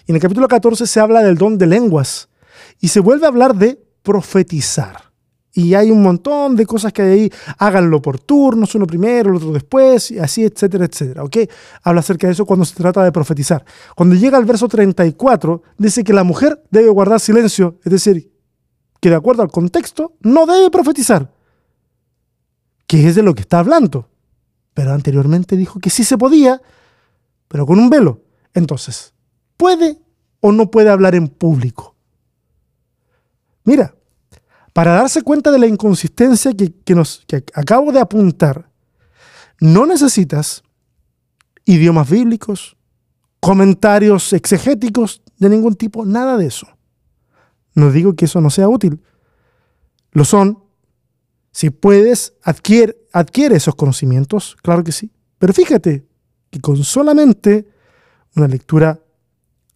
Y 0.06 0.12
en 0.12 0.16
el 0.16 0.22
capítulo 0.22 0.48
14 0.48 0.86
se 0.86 1.00
habla 1.00 1.22
del 1.22 1.38
don 1.38 1.58
de 1.58 1.66
lenguas. 1.66 2.30
Y 2.80 2.90
se 2.90 3.00
vuelve 3.00 3.26
a 3.26 3.30
hablar 3.30 3.56
de 3.56 3.84
profetizar. 4.04 5.11
Y 5.54 5.74
hay 5.74 5.92
un 5.92 6.02
montón 6.02 6.56
de 6.56 6.66
cosas 6.66 6.94
que 6.94 7.02
hay 7.02 7.10
ahí. 7.12 7.32
Háganlo 7.58 8.02
por 8.02 8.20
turnos, 8.20 8.74
uno 8.76 8.88
primero, 8.88 9.32
el 9.32 9.36
otro 9.36 9.52
después, 9.52 10.12
y 10.12 10.20
así, 10.20 10.44
etcétera, 10.44 10.86
etcétera. 10.86 11.24
¿Ok? 11.24 11.38
Habla 11.84 12.00
acerca 12.00 12.28
de 12.28 12.34
eso 12.34 12.46
cuando 12.46 12.66
se 12.66 12.76
trata 12.76 13.04
de 13.04 13.12
profetizar. 13.12 13.66
Cuando 13.96 14.16
llega 14.16 14.38
al 14.38 14.46
verso 14.46 14.68
34, 14.68 15.62
dice 15.78 16.04
que 16.04 16.14
la 16.14 16.24
mujer 16.24 16.64
debe 16.72 16.90
guardar 16.90 17.20
silencio. 17.20 17.80
Es 17.84 17.92
decir, 17.92 18.32
que 19.02 19.10
de 19.10 19.16
acuerdo 19.16 19.42
al 19.42 19.52
contexto, 19.52 20.14
no 20.22 20.46
debe 20.46 20.70
profetizar. 20.70 21.34
Que 22.88 23.08
es 23.08 23.16
de 23.16 23.24
lo 23.24 23.34
que 23.36 23.42
está 23.42 23.60
hablando. 23.60 24.10
Pero 24.74 24.94
anteriormente 24.94 25.58
dijo 25.58 25.80
que 25.80 25.90
sí 25.90 26.06
se 26.06 26.18
podía, 26.18 26.62
pero 27.50 27.66
con 27.66 27.78
un 27.78 27.90
velo. 27.90 28.22
Entonces, 28.54 29.14
¿puede 29.58 30.00
o 30.40 30.54
no 30.54 30.72
puede 30.72 30.90
hablar 30.90 31.16
en 31.16 31.28
público? 31.28 31.96
Mira, 33.64 33.96
para 34.74 34.94
darse 34.94 35.22
cuenta 35.22 35.52
de 35.52 35.60
la 35.60 35.68
inconsistencia 35.68 36.52
que, 36.54 36.74
acabo 37.54 37.92
de 37.92 38.00
apuntar, 38.00 38.70
no 39.60 39.86
necesitas 39.86 40.64
idiomas 41.66 42.10
bíblicos, 42.10 42.78
comentarios 43.40 44.34
exegéticos 44.34 45.22
de 45.38 45.50
ningún 45.50 45.76
tipo, 45.76 46.06
nada 46.06 46.38
de 46.38 46.48
eso. 46.48 46.68
No 47.74 47.92
digo 47.92 48.16
que 48.16 48.26
eso 48.26 48.42
no 48.42 48.50
sea 48.50 48.70
útil. 48.70 49.02
Lo 50.12 50.26
son. 50.26 50.64
Si 51.52 51.70
puedes, 51.70 52.34
adquiere, 52.44 52.98
adquiere 53.12 53.58
esos 53.58 53.76
conocimientos, 53.76 54.56
claro 54.62 54.84
que 54.84 54.92
sí. 54.92 55.12
Pero 55.38 55.54
fíjate 55.54 56.06
que 56.50 56.62
con 56.62 56.84
solamente 56.84 57.68
una 58.36 58.48
lectura 58.48 59.00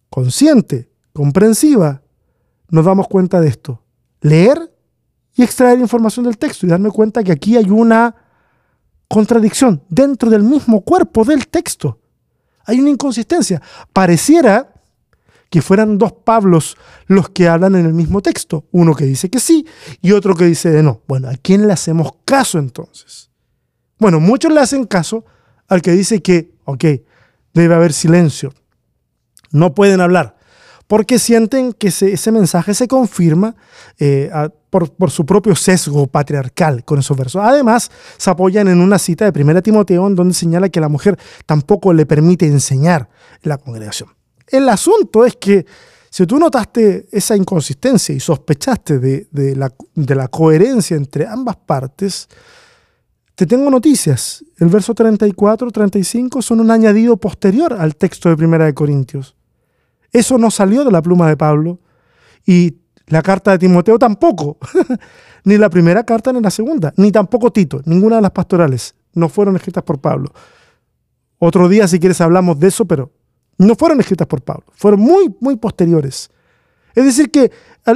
consciente, 0.08 0.90
comprensiva, 1.12 2.02
nos 2.70 2.84
damos 2.84 3.08
cuenta 3.08 3.40
de 3.40 3.48
esto. 3.48 3.82
Leer 4.20 4.75
y 5.36 5.42
extraer 5.42 5.78
información 5.78 6.24
del 6.24 6.38
texto 6.38 6.66
y 6.66 6.70
darme 6.70 6.90
cuenta 6.90 7.22
que 7.22 7.32
aquí 7.32 7.56
hay 7.56 7.70
una 7.70 8.14
contradicción 9.08 9.82
dentro 9.88 10.30
del 10.30 10.42
mismo 10.42 10.80
cuerpo 10.80 11.24
del 11.24 11.46
texto. 11.48 12.00
Hay 12.64 12.80
una 12.80 12.90
inconsistencia. 12.90 13.62
Pareciera 13.92 14.72
que 15.50 15.62
fueran 15.62 15.98
dos 15.98 16.12
Pablos 16.12 16.76
los 17.06 17.28
que 17.28 17.48
hablan 17.48 17.76
en 17.76 17.86
el 17.86 17.94
mismo 17.94 18.20
texto. 18.22 18.64
Uno 18.72 18.94
que 18.94 19.04
dice 19.04 19.30
que 19.30 19.38
sí 19.38 19.66
y 20.00 20.12
otro 20.12 20.34
que 20.34 20.46
dice 20.46 20.70
de 20.70 20.82
no. 20.82 21.02
Bueno, 21.06 21.28
¿a 21.28 21.34
quién 21.34 21.66
le 21.66 21.72
hacemos 21.72 22.12
caso 22.24 22.58
entonces? 22.58 23.30
Bueno, 23.98 24.20
muchos 24.20 24.52
le 24.52 24.60
hacen 24.60 24.84
caso 24.84 25.24
al 25.68 25.82
que 25.82 25.92
dice 25.92 26.22
que, 26.22 26.54
ok, 26.64 26.84
debe 27.54 27.74
haber 27.74 27.92
silencio. 27.92 28.52
No 29.52 29.74
pueden 29.74 30.00
hablar 30.00 30.36
porque 30.86 31.18
sienten 31.18 31.72
que 31.72 31.88
ese, 31.88 32.32
mensaje 32.32 32.74
se 32.74 32.88
confirma 32.88 33.56
eh, 33.98 34.30
por, 34.84 35.10
su 35.10 35.24
propio 35.24 35.54
sesgo 35.54 36.06
patriarcal 36.06 36.84
con 36.84 36.98
esos 36.98 37.16
versos. 37.16 37.42
Además, 37.44 37.90
se 38.16 38.30
apoyan 38.30 38.68
en 38.68 38.80
una 38.80 38.98
cita 38.98 39.30
de 39.30 39.42
1 39.42 39.62
Timoteo 39.62 40.06
en 40.06 40.14
donde 40.14 40.34
señala 40.34 40.68
que 40.68 40.80
la 40.80 40.88
mujer 40.88 41.18
tampoco 41.46 41.92
le 41.92 42.06
permite 42.06 42.46
enseñar 42.46 43.08
en 43.42 43.48
la 43.48 43.58
congregación. 43.58 44.10
El 44.46 44.68
asunto 44.68 45.24
es 45.24 45.36
que 45.36 45.66
si 46.10 46.26
tú 46.26 46.38
notaste 46.38 47.06
esa 47.10 47.36
inconsistencia 47.36 48.14
y 48.14 48.20
sospechaste 48.20 48.98
de, 48.98 49.28
de, 49.30 49.56
la, 49.56 49.72
de 49.94 50.14
la 50.14 50.28
coherencia 50.28 50.96
entre 50.96 51.26
ambas 51.26 51.56
partes, 51.56 52.28
te 53.34 53.44
tengo 53.46 53.70
noticias. 53.70 54.42
El 54.58 54.68
verso 54.68 54.94
34, 54.94 55.70
35 55.70 56.40
son 56.40 56.60
un 56.60 56.70
añadido 56.70 57.18
posterior 57.18 57.74
al 57.74 57.96
texto 57.96 58.30
de 58.30 58.36
Primera 58.36 58.64
de 58.64 58.72
Corintios. 58.72 59.36
Eso 60.10 60.38
no 60.38 60.50
salió 60.50 60.84
de 60.84 60.90
la 60.90 61.02
pluma 61.02 61.28
de 61.28 61.36
Pablo 61.36 61.78
y 62.46 62.78
la 63.08 63.22
carta 63.22 63.52
de 63.52 63.58
Timoteo 63.58 63.98
tampoco, 63.98 64.58
ni 65.44 65.56
la 65.58 65.70
primera 65.70 66.04
carta 66.04 66.32
ni 66.32 66.40
la 66.40 66.50
segunda, 66.50 66.92
ni 66.96 67.12
tampoco 67.12 67.52
Tito, 67.52 67.80
ninguna 67.84 68.16
de 68.16 68.22
las 68.22 68.32
pastorales 68.32 68.94
no 69.14 69.28
fueron 69.28 69.56
escritas 69.56 69.82
por 69.82 69.98
Pablo. 69.98 70.32
Otro 71.38 71.68
día, 71.68 71.88
si 71.88 71.98
quieres, 71.98 72.20
hablamos 72.20 72.58
de 72.58 72.68
eso, 72.68 72.84
pero 72.84 73.10
no 73.58 73.74
fueron 73.74 74.00
escritas 74.00 74.26
por 74.26 74.42
Pablo, 74.42 74.64
fueron 74.74 75.00
muy, 75.00 75.34
muy 75.40 75.56
posteriores. 75.56 76.30
Es 76.94 77.04
decir, 77.04 77.30
que 77.30 77.50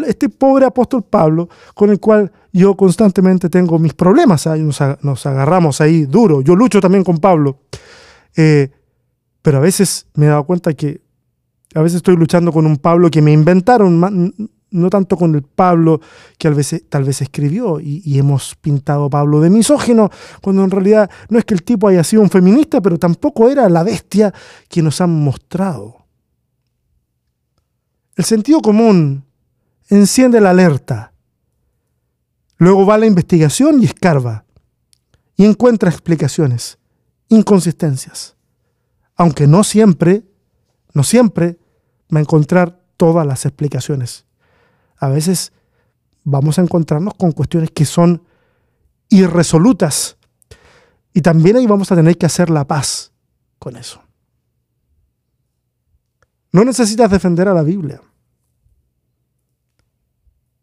este 0.06 0.28
pobre 0.28 0.66
apóstol 0.66 1.02
Pablo, 1.02 1.48
con 1.74 1.90
el 1.90 1.98
cual 1.98 2.30
yo 2.52 2.76
constantemente 2.76 3.48
tengo 3.48 3.78
mis 3.78 3.94
problemas, 3.94 4.46
nos, 5.00 5.26
agarramos 5.26 5.80
ahí 5.80 6.04
duro, 6.04 6.42
yo 6.42 6.54
lucho 6.54 6.80
también 6.80 7.02
con 7.02 7.18
Pablo, 7.18 7.60
eh, 8.36 8.70
pero 9.42 9.58
a 9.58 9.60
veces 9.60 10.06
me 10.14 10.26
he 10.26 10.28
dado 10.28 10.44
cuenta 10.44 10.74
que 10.74 11.00
a 11.74 11.80
veces 11.80 11.96
estoy 11.96 12.16
luchando 12.16 12.52
con 12.52 12.66
un 12.66 12.76
Pablo 12.76 13.10
que 13.10 13.22
me 13.22 13.32
inventaron, 13.32 14.52
no 14.70 14.90
tanto 14.90 15.16
con 15.16 15.34
el 15.34 15.42
Pablo 15.42 16.00
que 16.38 16.48
tal 16.88 17.04
vez, 17.04 17.22
escribió 17.22 17.80
y, 17.80 18.18
hemos 18.18 18.54
pintado 18.56 19.10
Pablo 19.10 19.40
de 19.40 19.50
misógino, 19.50 20.10
cuando 20.40 20.64
en 20.64 20.70
realidad 20.70 21.10
no 21.28 21.38
es 21.38 21.44
que 21.44 21.54
el 21.54 21.62
tipo 21.62 21.88
haya 21.88 22.04
sido 22.04 22.22
un 22.22 22.30
feminista, 22.30 22.80
pero 22.80 22.98
tampoco 22.98 23.48
era 23.48 23.68
la 23.68 23.82
bestia 23.82 24.32
que 24.68 24.82
nos 24.82 25.00
han 25.00 25.10
mostrado. 25.10 26.06
El 28.16 28.24
sentido 28.24 28.60
común 28.60 29.24
enciende 29.88 30.40
la 30.40 30.50
alerta. 30.50 31.12
Luego 32.58 32.84
va 32.84 32.98
la 32.98 33.06
investigación 33.06 33.82
y 33.82 33.86
escarba 33.86 34.44
y 35.36 35.46
encuentra 35.46 35.90
explicaciones, 35.90 36.78
inconsistencias, 37.28 38.36
aunque 39.16 39.46
no 39.46 39.64
siempre 39.64 40.24
no 40.92 41.04
siempre 41.04 41.58
va 42.12 42.18
a 42.18 42.22
encontrar 42.22 42.80
todas 42.96 43.26
las 43.26 43.46
explicaciones. 43.46 44.24
A 45.00 45.08
veces 45.08 45.52
vamos 46.22 46.58
a 46.58 46.62
encontrarnos 46.62 47.14
con 47.14 47.32
cuestiones 47.32 47.70
que 47.72 47.84
son 47.84 48.22
irresolutas. 49.08 50.16
Y 51.12 51.22
también 51.22 51.56
ahí 51.56 51.66
vamos 51.66 51.90
a 51.90 51.96
tener 51.96 52.16
que 52.16 52.26
hacer 52.26 52.50
la 52.50 52.66
paz 52.66 53.12
con 53.58 53.76
eso. 53.76 54.02
No 56.52 56.64
necesitas 56.64 57.10
defender 57.10 57.48
a 57.48 57.54
la 57.54 57.62
Biblia. 57.62 58.00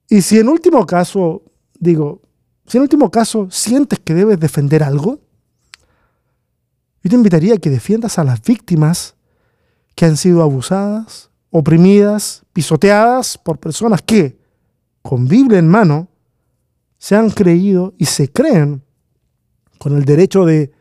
Y 0.09 0.21
si 0.21 0.39
en 0.39 0.47
último 0.47 0.85
caso, 0.85 1.43
digo, 1.77 2.21
si 2.65 2.77
en 2.77 2.83
último 2.83 3.11
caso 3.11 3.49
sientes 3.51 3.99
que 3.99 4.13
debes 4.13 4.39
defender 4.39 4.83
algo, 4.83 5.19
yo 7.03 7.09
te 7.09 7.15
invitaría 7.15 7.55
a 7.55 7.57
que 7.57 7.69
defiendas 7.69 8.17
a 8.19 8.23
las 8.23 8.41
víctimas 8.41 9.15
que 9.95 10.05
han 10.05 10.17
sido 10.17 10.41
abusadas, 10.41 11.29
oprimidas, 11.49 12.43
pisoteadas 12.53 13.37
por 13.37 13.59
personas 13.59 14.01
que, 14.01 14.37
con 15.01 15.27
Biblia 15.27 15.59
en 15.59 15.67
mano, 15.67 16.09
se 16.97 17.15
han 17.15 17.29
creído 17.29 17.93
y 17.97 18.05
se 18.05 18.31
creen 18.31 18.83
con 19.77 19.95
el 19.95 20.05
derecho 20.05 20.45
de 20.45 20.71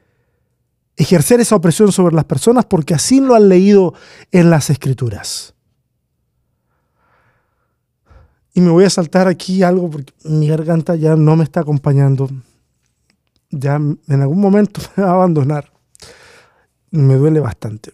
ejercer 0.96 1.40
esa 1.40 1.56
opresión 1.56 1.92
sobre 1.92 2.14
las 2.14 2.24
personas 2.24 2.64
porque 2.64 2.94
así 2.94 3.20
lo 3.20 3.34
han 3.34 3.48
leído 3.48 3.94
en 4.32 4.50
las 4.50 4.70
escrituras. 4.70 5.54
Y 8.54 8.62
me 8.62 8.70
voy 8.70 8.86
a 8.86 8.90
saltar 8.90 9.28
aquí 9.28 9.62
algo 9.62 9.90
porque 9.90 10.14
mi 10.24 10.48
garganta 10.48 10.96
ya 10.96 11.14
no 11.14 11.36
me 11.36 11.44
está 11.44 11.60
acompañando. 11.60 12.30
Ya 13.50 13.74
en 13.76 14.20
algún 14.22 14.40
momento 14.40 14.80
me 14.96 15.02
va 15.02 15.10
a 15.10 15.14
abandonar. 15.14 15.70
Me 16.90 17.16
duele 17.16 17.40
bastante. 17.40 17.92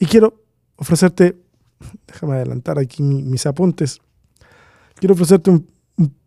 Y 0.00 0.06
quiero 0.06 0.42
ofrecerte, 0.74 1.40
déjame 2.06 2.34
adelantar 2.34 2.78
aquí 2.78 3.02
mis 3.02 3.46
apuntes, 3.46 4.00
quiero 4.94 5.14
ofrecerte 5.14 5.50
un, 5.50 5.74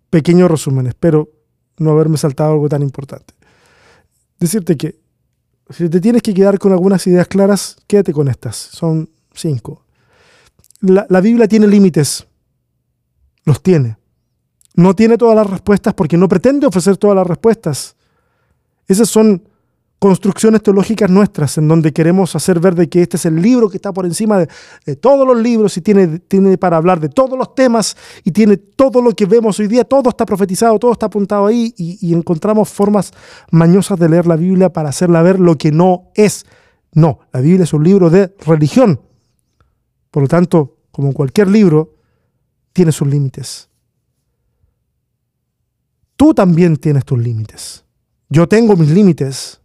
pequeño 0.09 0.47
resumen, 0.47 0.87
espero 0.87 1.29
no 1.77 1.91
haberme 1.91 2.17
saltado 2.17 2.53
algo 2.53 2.69
tan 2.69 2.81
importante. 2.81 3.33
Decirte 4.39 4.77
que 4.77 4.99
si 5.69 5.89
te 5.89 5.99
tienes 5.99 6.21
que 6.21 6.33
quedar 6.33 6.59
con 6.59 6.71
algunas 6.71 7.05
ideas 7.07 7.27
claras, 7.27 7.77
quédate 7.87 8.13
con 8.13 8.29
estas, 8.29 8.55
son 8.55 9.09
cinco. 9.33 9.83
La, 10.79 11.05
la 11.09 11.21
Biblia 11.21 11.47
tiene 11.47 11.67
límites, 11.67 12.25
los 13.43 13.61
tiene. 13.61 13.97
No 14.75 14.95
tiene 14.95 15.17
todas 15.17 15.35
las 15.35 15.49
respuestas 15.49 15.93
porque 15.93 16.17
no 16.17 16.29
pretende 16.29 16.67
ofrecer 16.67 16.97
todas 16.97 17.15
las 17.15 17.27
respuestas. 17.27 17.95
Esas 18.87 19.09
son 19.09 19.43
construcciones 19.99 20.61
teológicas 20.61 21.09
nuestras 21.09 21.57
en 21.57 21.67
donde 21.67 21.91
queremos 21.91 22.35
hacer 22.35 22.59
ver 22.59 22.75
de 22.75 22.87
que 22.87 23.01
este 23.01 23.17
es 23.17 23.25
el 23.25 23.41
libro 23.41 23.69
que 23.69 23.77
está 23.77 23.91
por 23.91 24.05
encima 24.05 24.37
de, 24.85 24.95
todos 24.95 25.25
los 25.25 25.37
libros 25.37 25.75
y 25.77 25.81
tiene, 25.81 26.19
para 26.57 26.77
hablar 26.77 26.99
de 26.99 27.09
todos 27.09 27.37
los 27.37 27.55
temas 27.55 27.97
y 28.23 28.31
tiene 28.31 28.57
todo 28.57 29.01
lo 29.01 29.11
que 29.11 29.25
vemos 29.25 29.59
hoy 29.59 29.67
día, 29.67 29.83
todo 29.83 30.09
está 30.09 30.25
profetizado, 30.25 30.77
todo 30.77 30.91
está 30.91 31.07
apuntado 31.07 31.47
ahí 31.47 31.73
y 31.77 32.13
encontramos 32.13 32.69
formas 32.69 33.11
mañosas 33.51 33.97
de 33.99 34.09
leer 34.09 34.27
la 34.27 34.35
Biblia 34.35 34.71
para 34.71 34.89
hacerla 34.89 35.21
ver 35.23 35.39
lo 35.39 35.57
que 35.57 35.71
no 35.71 36.11
es. 36.13 36.45
No, 36.93 37.19
la 37.31 37.41
Biblia 37.41 37.63
es 37.63 37.73
un 37.73 37.83
libro 37.83 38.09
de 38.09 38.33
religión. 38.45 39.01
Por 40.11 40.23
lo 40.23 40.27
tanto, 40.27 40.77
como 40.91 41.13
cualquier 41.13 41.47
libro, 41.47 41.95
tiene 42.73 42.91
sus 42.91 43.07
límites. 43.07 43.69
Tú 46.15 46.33
también 46.33 46.77
tienes 46.77 47.05
tus 47.05 47.19
límites. 47.19 47.85
Yo 48.29 48.47
tengo 48.47 48.75
mis 48.75 48.89
límites 48.89 49.61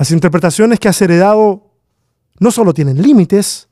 Las 0.00 0.12
interpretaciones 0.12 0.80
que 0.80 0.88
has 0.88 1.02
heredado 1.02 1.74
no 2.38 2.50
solo 2.50 2.72
tienen 2.72 3.02
límites, 3.02 3.68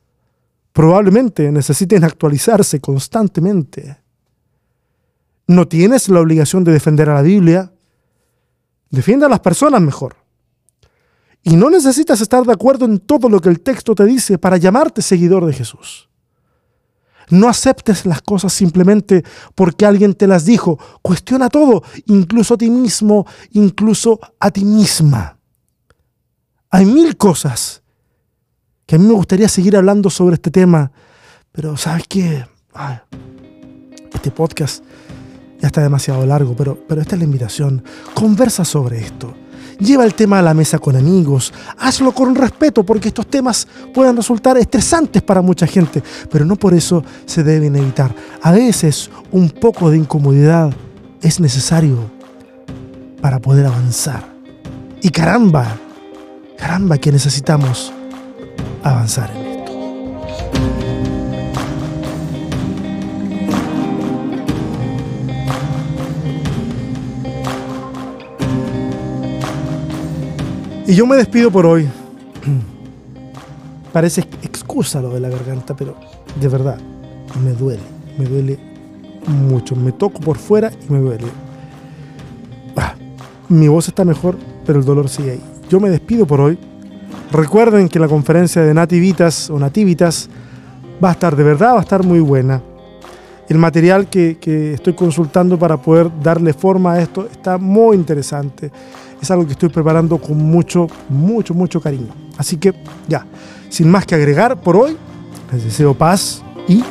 probablemente 0.75 1.51
necesiten 1.51 2.05
actualizarse 2.05 2.83
constantemente. 2.83 3.97
No 5.47 5.67
tienes 5.67 6.11
la 6.11 6.21
obligación 6.21 6.65
de 6.65 6.73
defender 6.73 7.09
a 7.09 7.15
la 7.15 7.23
Biblia. 7.23 7.73
Defiende 8.91 9.25
a 9.25 9.31
las 9.31 9.41
personas 9.41 9.81
mejor. 9.81 10.17
Y 11.45 11.57
no 11.57 11.71
necesitas 11.71 12.21
estar 12.21 12.45
de 12.45 12.53
acuerdo 12.53 12.85
en 12.85 12.99
todo 12.99 13.31
lo 13.31 13.41
que 13.41 13.49
el 13.49 13.61
texto 13.61 13.95
te 13.95 14.05
dice 14.05 14.37
para 14.37 14.59
llamarte 14.59 15.01
seguidor 15.01 15.47
de 15.47 15.55
Jesús. 15.55 16.11
No 17.31 17.49
aceptes 17.49 18.05
las 18.05 18.21
cosas 18.21 18.53
simplemente 18.53 19.25
porque 19.55 19.87
alguien 19.87 20.13
te 20.13 20.27
las 20.27 20.45
dijo. 20.45 20.79
Cuestiona 21.01 21.49
todo, 21.49 21.83
incluso 22.05 22.53
a 22.53 22.59
ti 22.59 22.69
mismo, 22.69 23.27
incluso 23.53 24.21
a 24.39 24.51
ti 24.51 24.67
misma. 24.67 25.38
Hay 26.71 26.85
mil 26.85 27.17
cosas 27.17 27.83
que 28.85 28.97
a 28.97 28.99
mí 28.99 29.07
me 29.07 29.15
gustaría 29.15 29.49
seguir 29.49 29.77
hablando 29.77 30.11
sobre 30.11 30.35
este 30.35 30.51
tema, 30.51 30.91
pero 31.51 31.77
¿sabes 31.77 32.05
qué? 32.09 32.47
este 34.13 34.31
podcast 34.31 34.85
ya 35.61 35.69
está 35.69 35.81
demasiado 35.83 36.25
largo, 36.27 36.55
pero, 36.55 36.79
pero 36.87 37.01
esta 37.01 37.17
es 37.17 37.21
la 37.21 37.25
invitación. 37.25 37.83
Conversa 38.15 38.65
sobre 38.65 39.01
esto. 39.01 39.35
Lleva 39.79 40.05
el 40.05 40.15
tema 40.15 40.41
a 40.41 40.43
la 40.43 40.55
mesa 40.55 40.79
con 40.79 40.95
amigos. 40.95 41.53
Hazlo 41.79 42.13
con 42.13 42.35
respeto 42.35 42.85
porque 42.85 43.09
estos 43.09 43.29
temas 43.29 43.67
pueden 43.95 44.17
resultar 44.17 44.59
estresantes 44.59 45.23
para 45.23 45.41
mucha 45.41 45.67
gente, 45.67 46.03
pero 46.31 46.45
no 46.45 46.57
por 46.57 46.75
eso 46.75 47.03
se 47.27 47.43
deben 47.43 47.77
evitar. 47.77 48.15
A 48.43 48.53
veces 48.53 49.11
un 49.31 49.51
poco 49.51 49.91
de 49.91 49.99
incomodidad 49.99 50.73
es 51.23 51.41
necesario 51.41 52.11
para 53.21 53.39
poder 53.39 53.67
avanzar. 53.67 54.29
Y 55.01 55.11
caramba, 55.11 55.79
caramba 56.59 56.99
que 56.99 57.13
necesitamos 57.13 57.93
avanzar 58.83 59.31
en 59.31 59.47
esto. 59.47 59.73
Y 70.87 70.95
yo 70.95 71.07
me 71.07 71.17
despido 71.17 71.51
por 71.51 71.65
hoy. 71.65 71.89
Parece 73.93 74.23
excusa 74.43 75.01
lo 75.01 75.11
de 75.11 75.21
la 75.21 75.29
garganta, 75.29 75.75
pero 75.77 75.97
de 76.39 76.49
verdad, 76.49 76.79
me 77.43 77.53
duele, 77.53 77.83
me 78.19 78.25
duele 78.27 78.59
mucho. 79.27 79.77
Me 79.77 79.93
toco 79.93 80.21
por 80.21 80.39
fuera 80.39 80.71
y 80.89 80.93
me 80.93 80.99
duele. 80.99 81.27
Ah, 82.77 82.95
mi 83.49 83.69
voz 83.69 83.89
está 83.89 84.05
mejor, 84.05 84.37
pero 84.67 84.79
el 84.79 84.85
dolor 84.85 85.09
sigue 85.09 85.33
ahí. 85.33 85.58
Yo 85.69 85.81
me 85.81 85.91
despido 85.91 86.27
por 86.27 86.41
hoy. 86.41 86.59
Recuerden 87.31 87.89
que 87.89 87.99
la 87.99 88.09
conferencia 88.09 88.63
de 88.63 88.73
Nativitas 88.73 89.51
o 89.51 89.59
Nativitas 89.59 90.29
va 91.03 91.11
a 91.11 91.13
estar 91.13 91.37
de 91.37 91.45
verdad, 91.45 91.75
va 91.75 91.79
a 91.79 91.83
estar 91.83 92.03
muy 92.05 92.21
buena. 92.21 92.63
El 93.49 93.59
material 93.59 94.09
que, 94.09 94.37
estoy 94.75 94.95
consultando 94.95 95.59
para 95.59 95.77
poder 95.77 96.11
darle 96.23 96.53
forma 96.53 96.95
a 96.95 97.01
esto 97.01 97.29
está 97.31 97.59
muy 97.59 97.97
interesante. 97.97 98.71
Es 99.21 99.31
algo 99.31 99.47
que 99.47 99.53
estoy 99.53 99.69
preparando 99.69 100.19
con 100.19 100.37
mucho, 100.37 100.87
mucho, 101.09 101.55
mucho 101.55 101.81
cariño. 101.81 102.15
Así 102.37 102.57
que 102.57 102.75
ya, 103.07 103.27
sin 103.69 103.91
más 103.91 104.07
que 104.07 104.15
agregar 104.15 104.61
por 104.61 104.77
hoy, 104.77 104.97
les 105.53 105.65
deseo 105.65 105.95
paz 105.95 106.43
y 106.67 106.83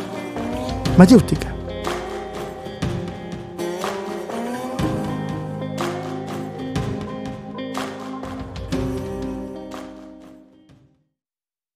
mayústica. 0.97 1.46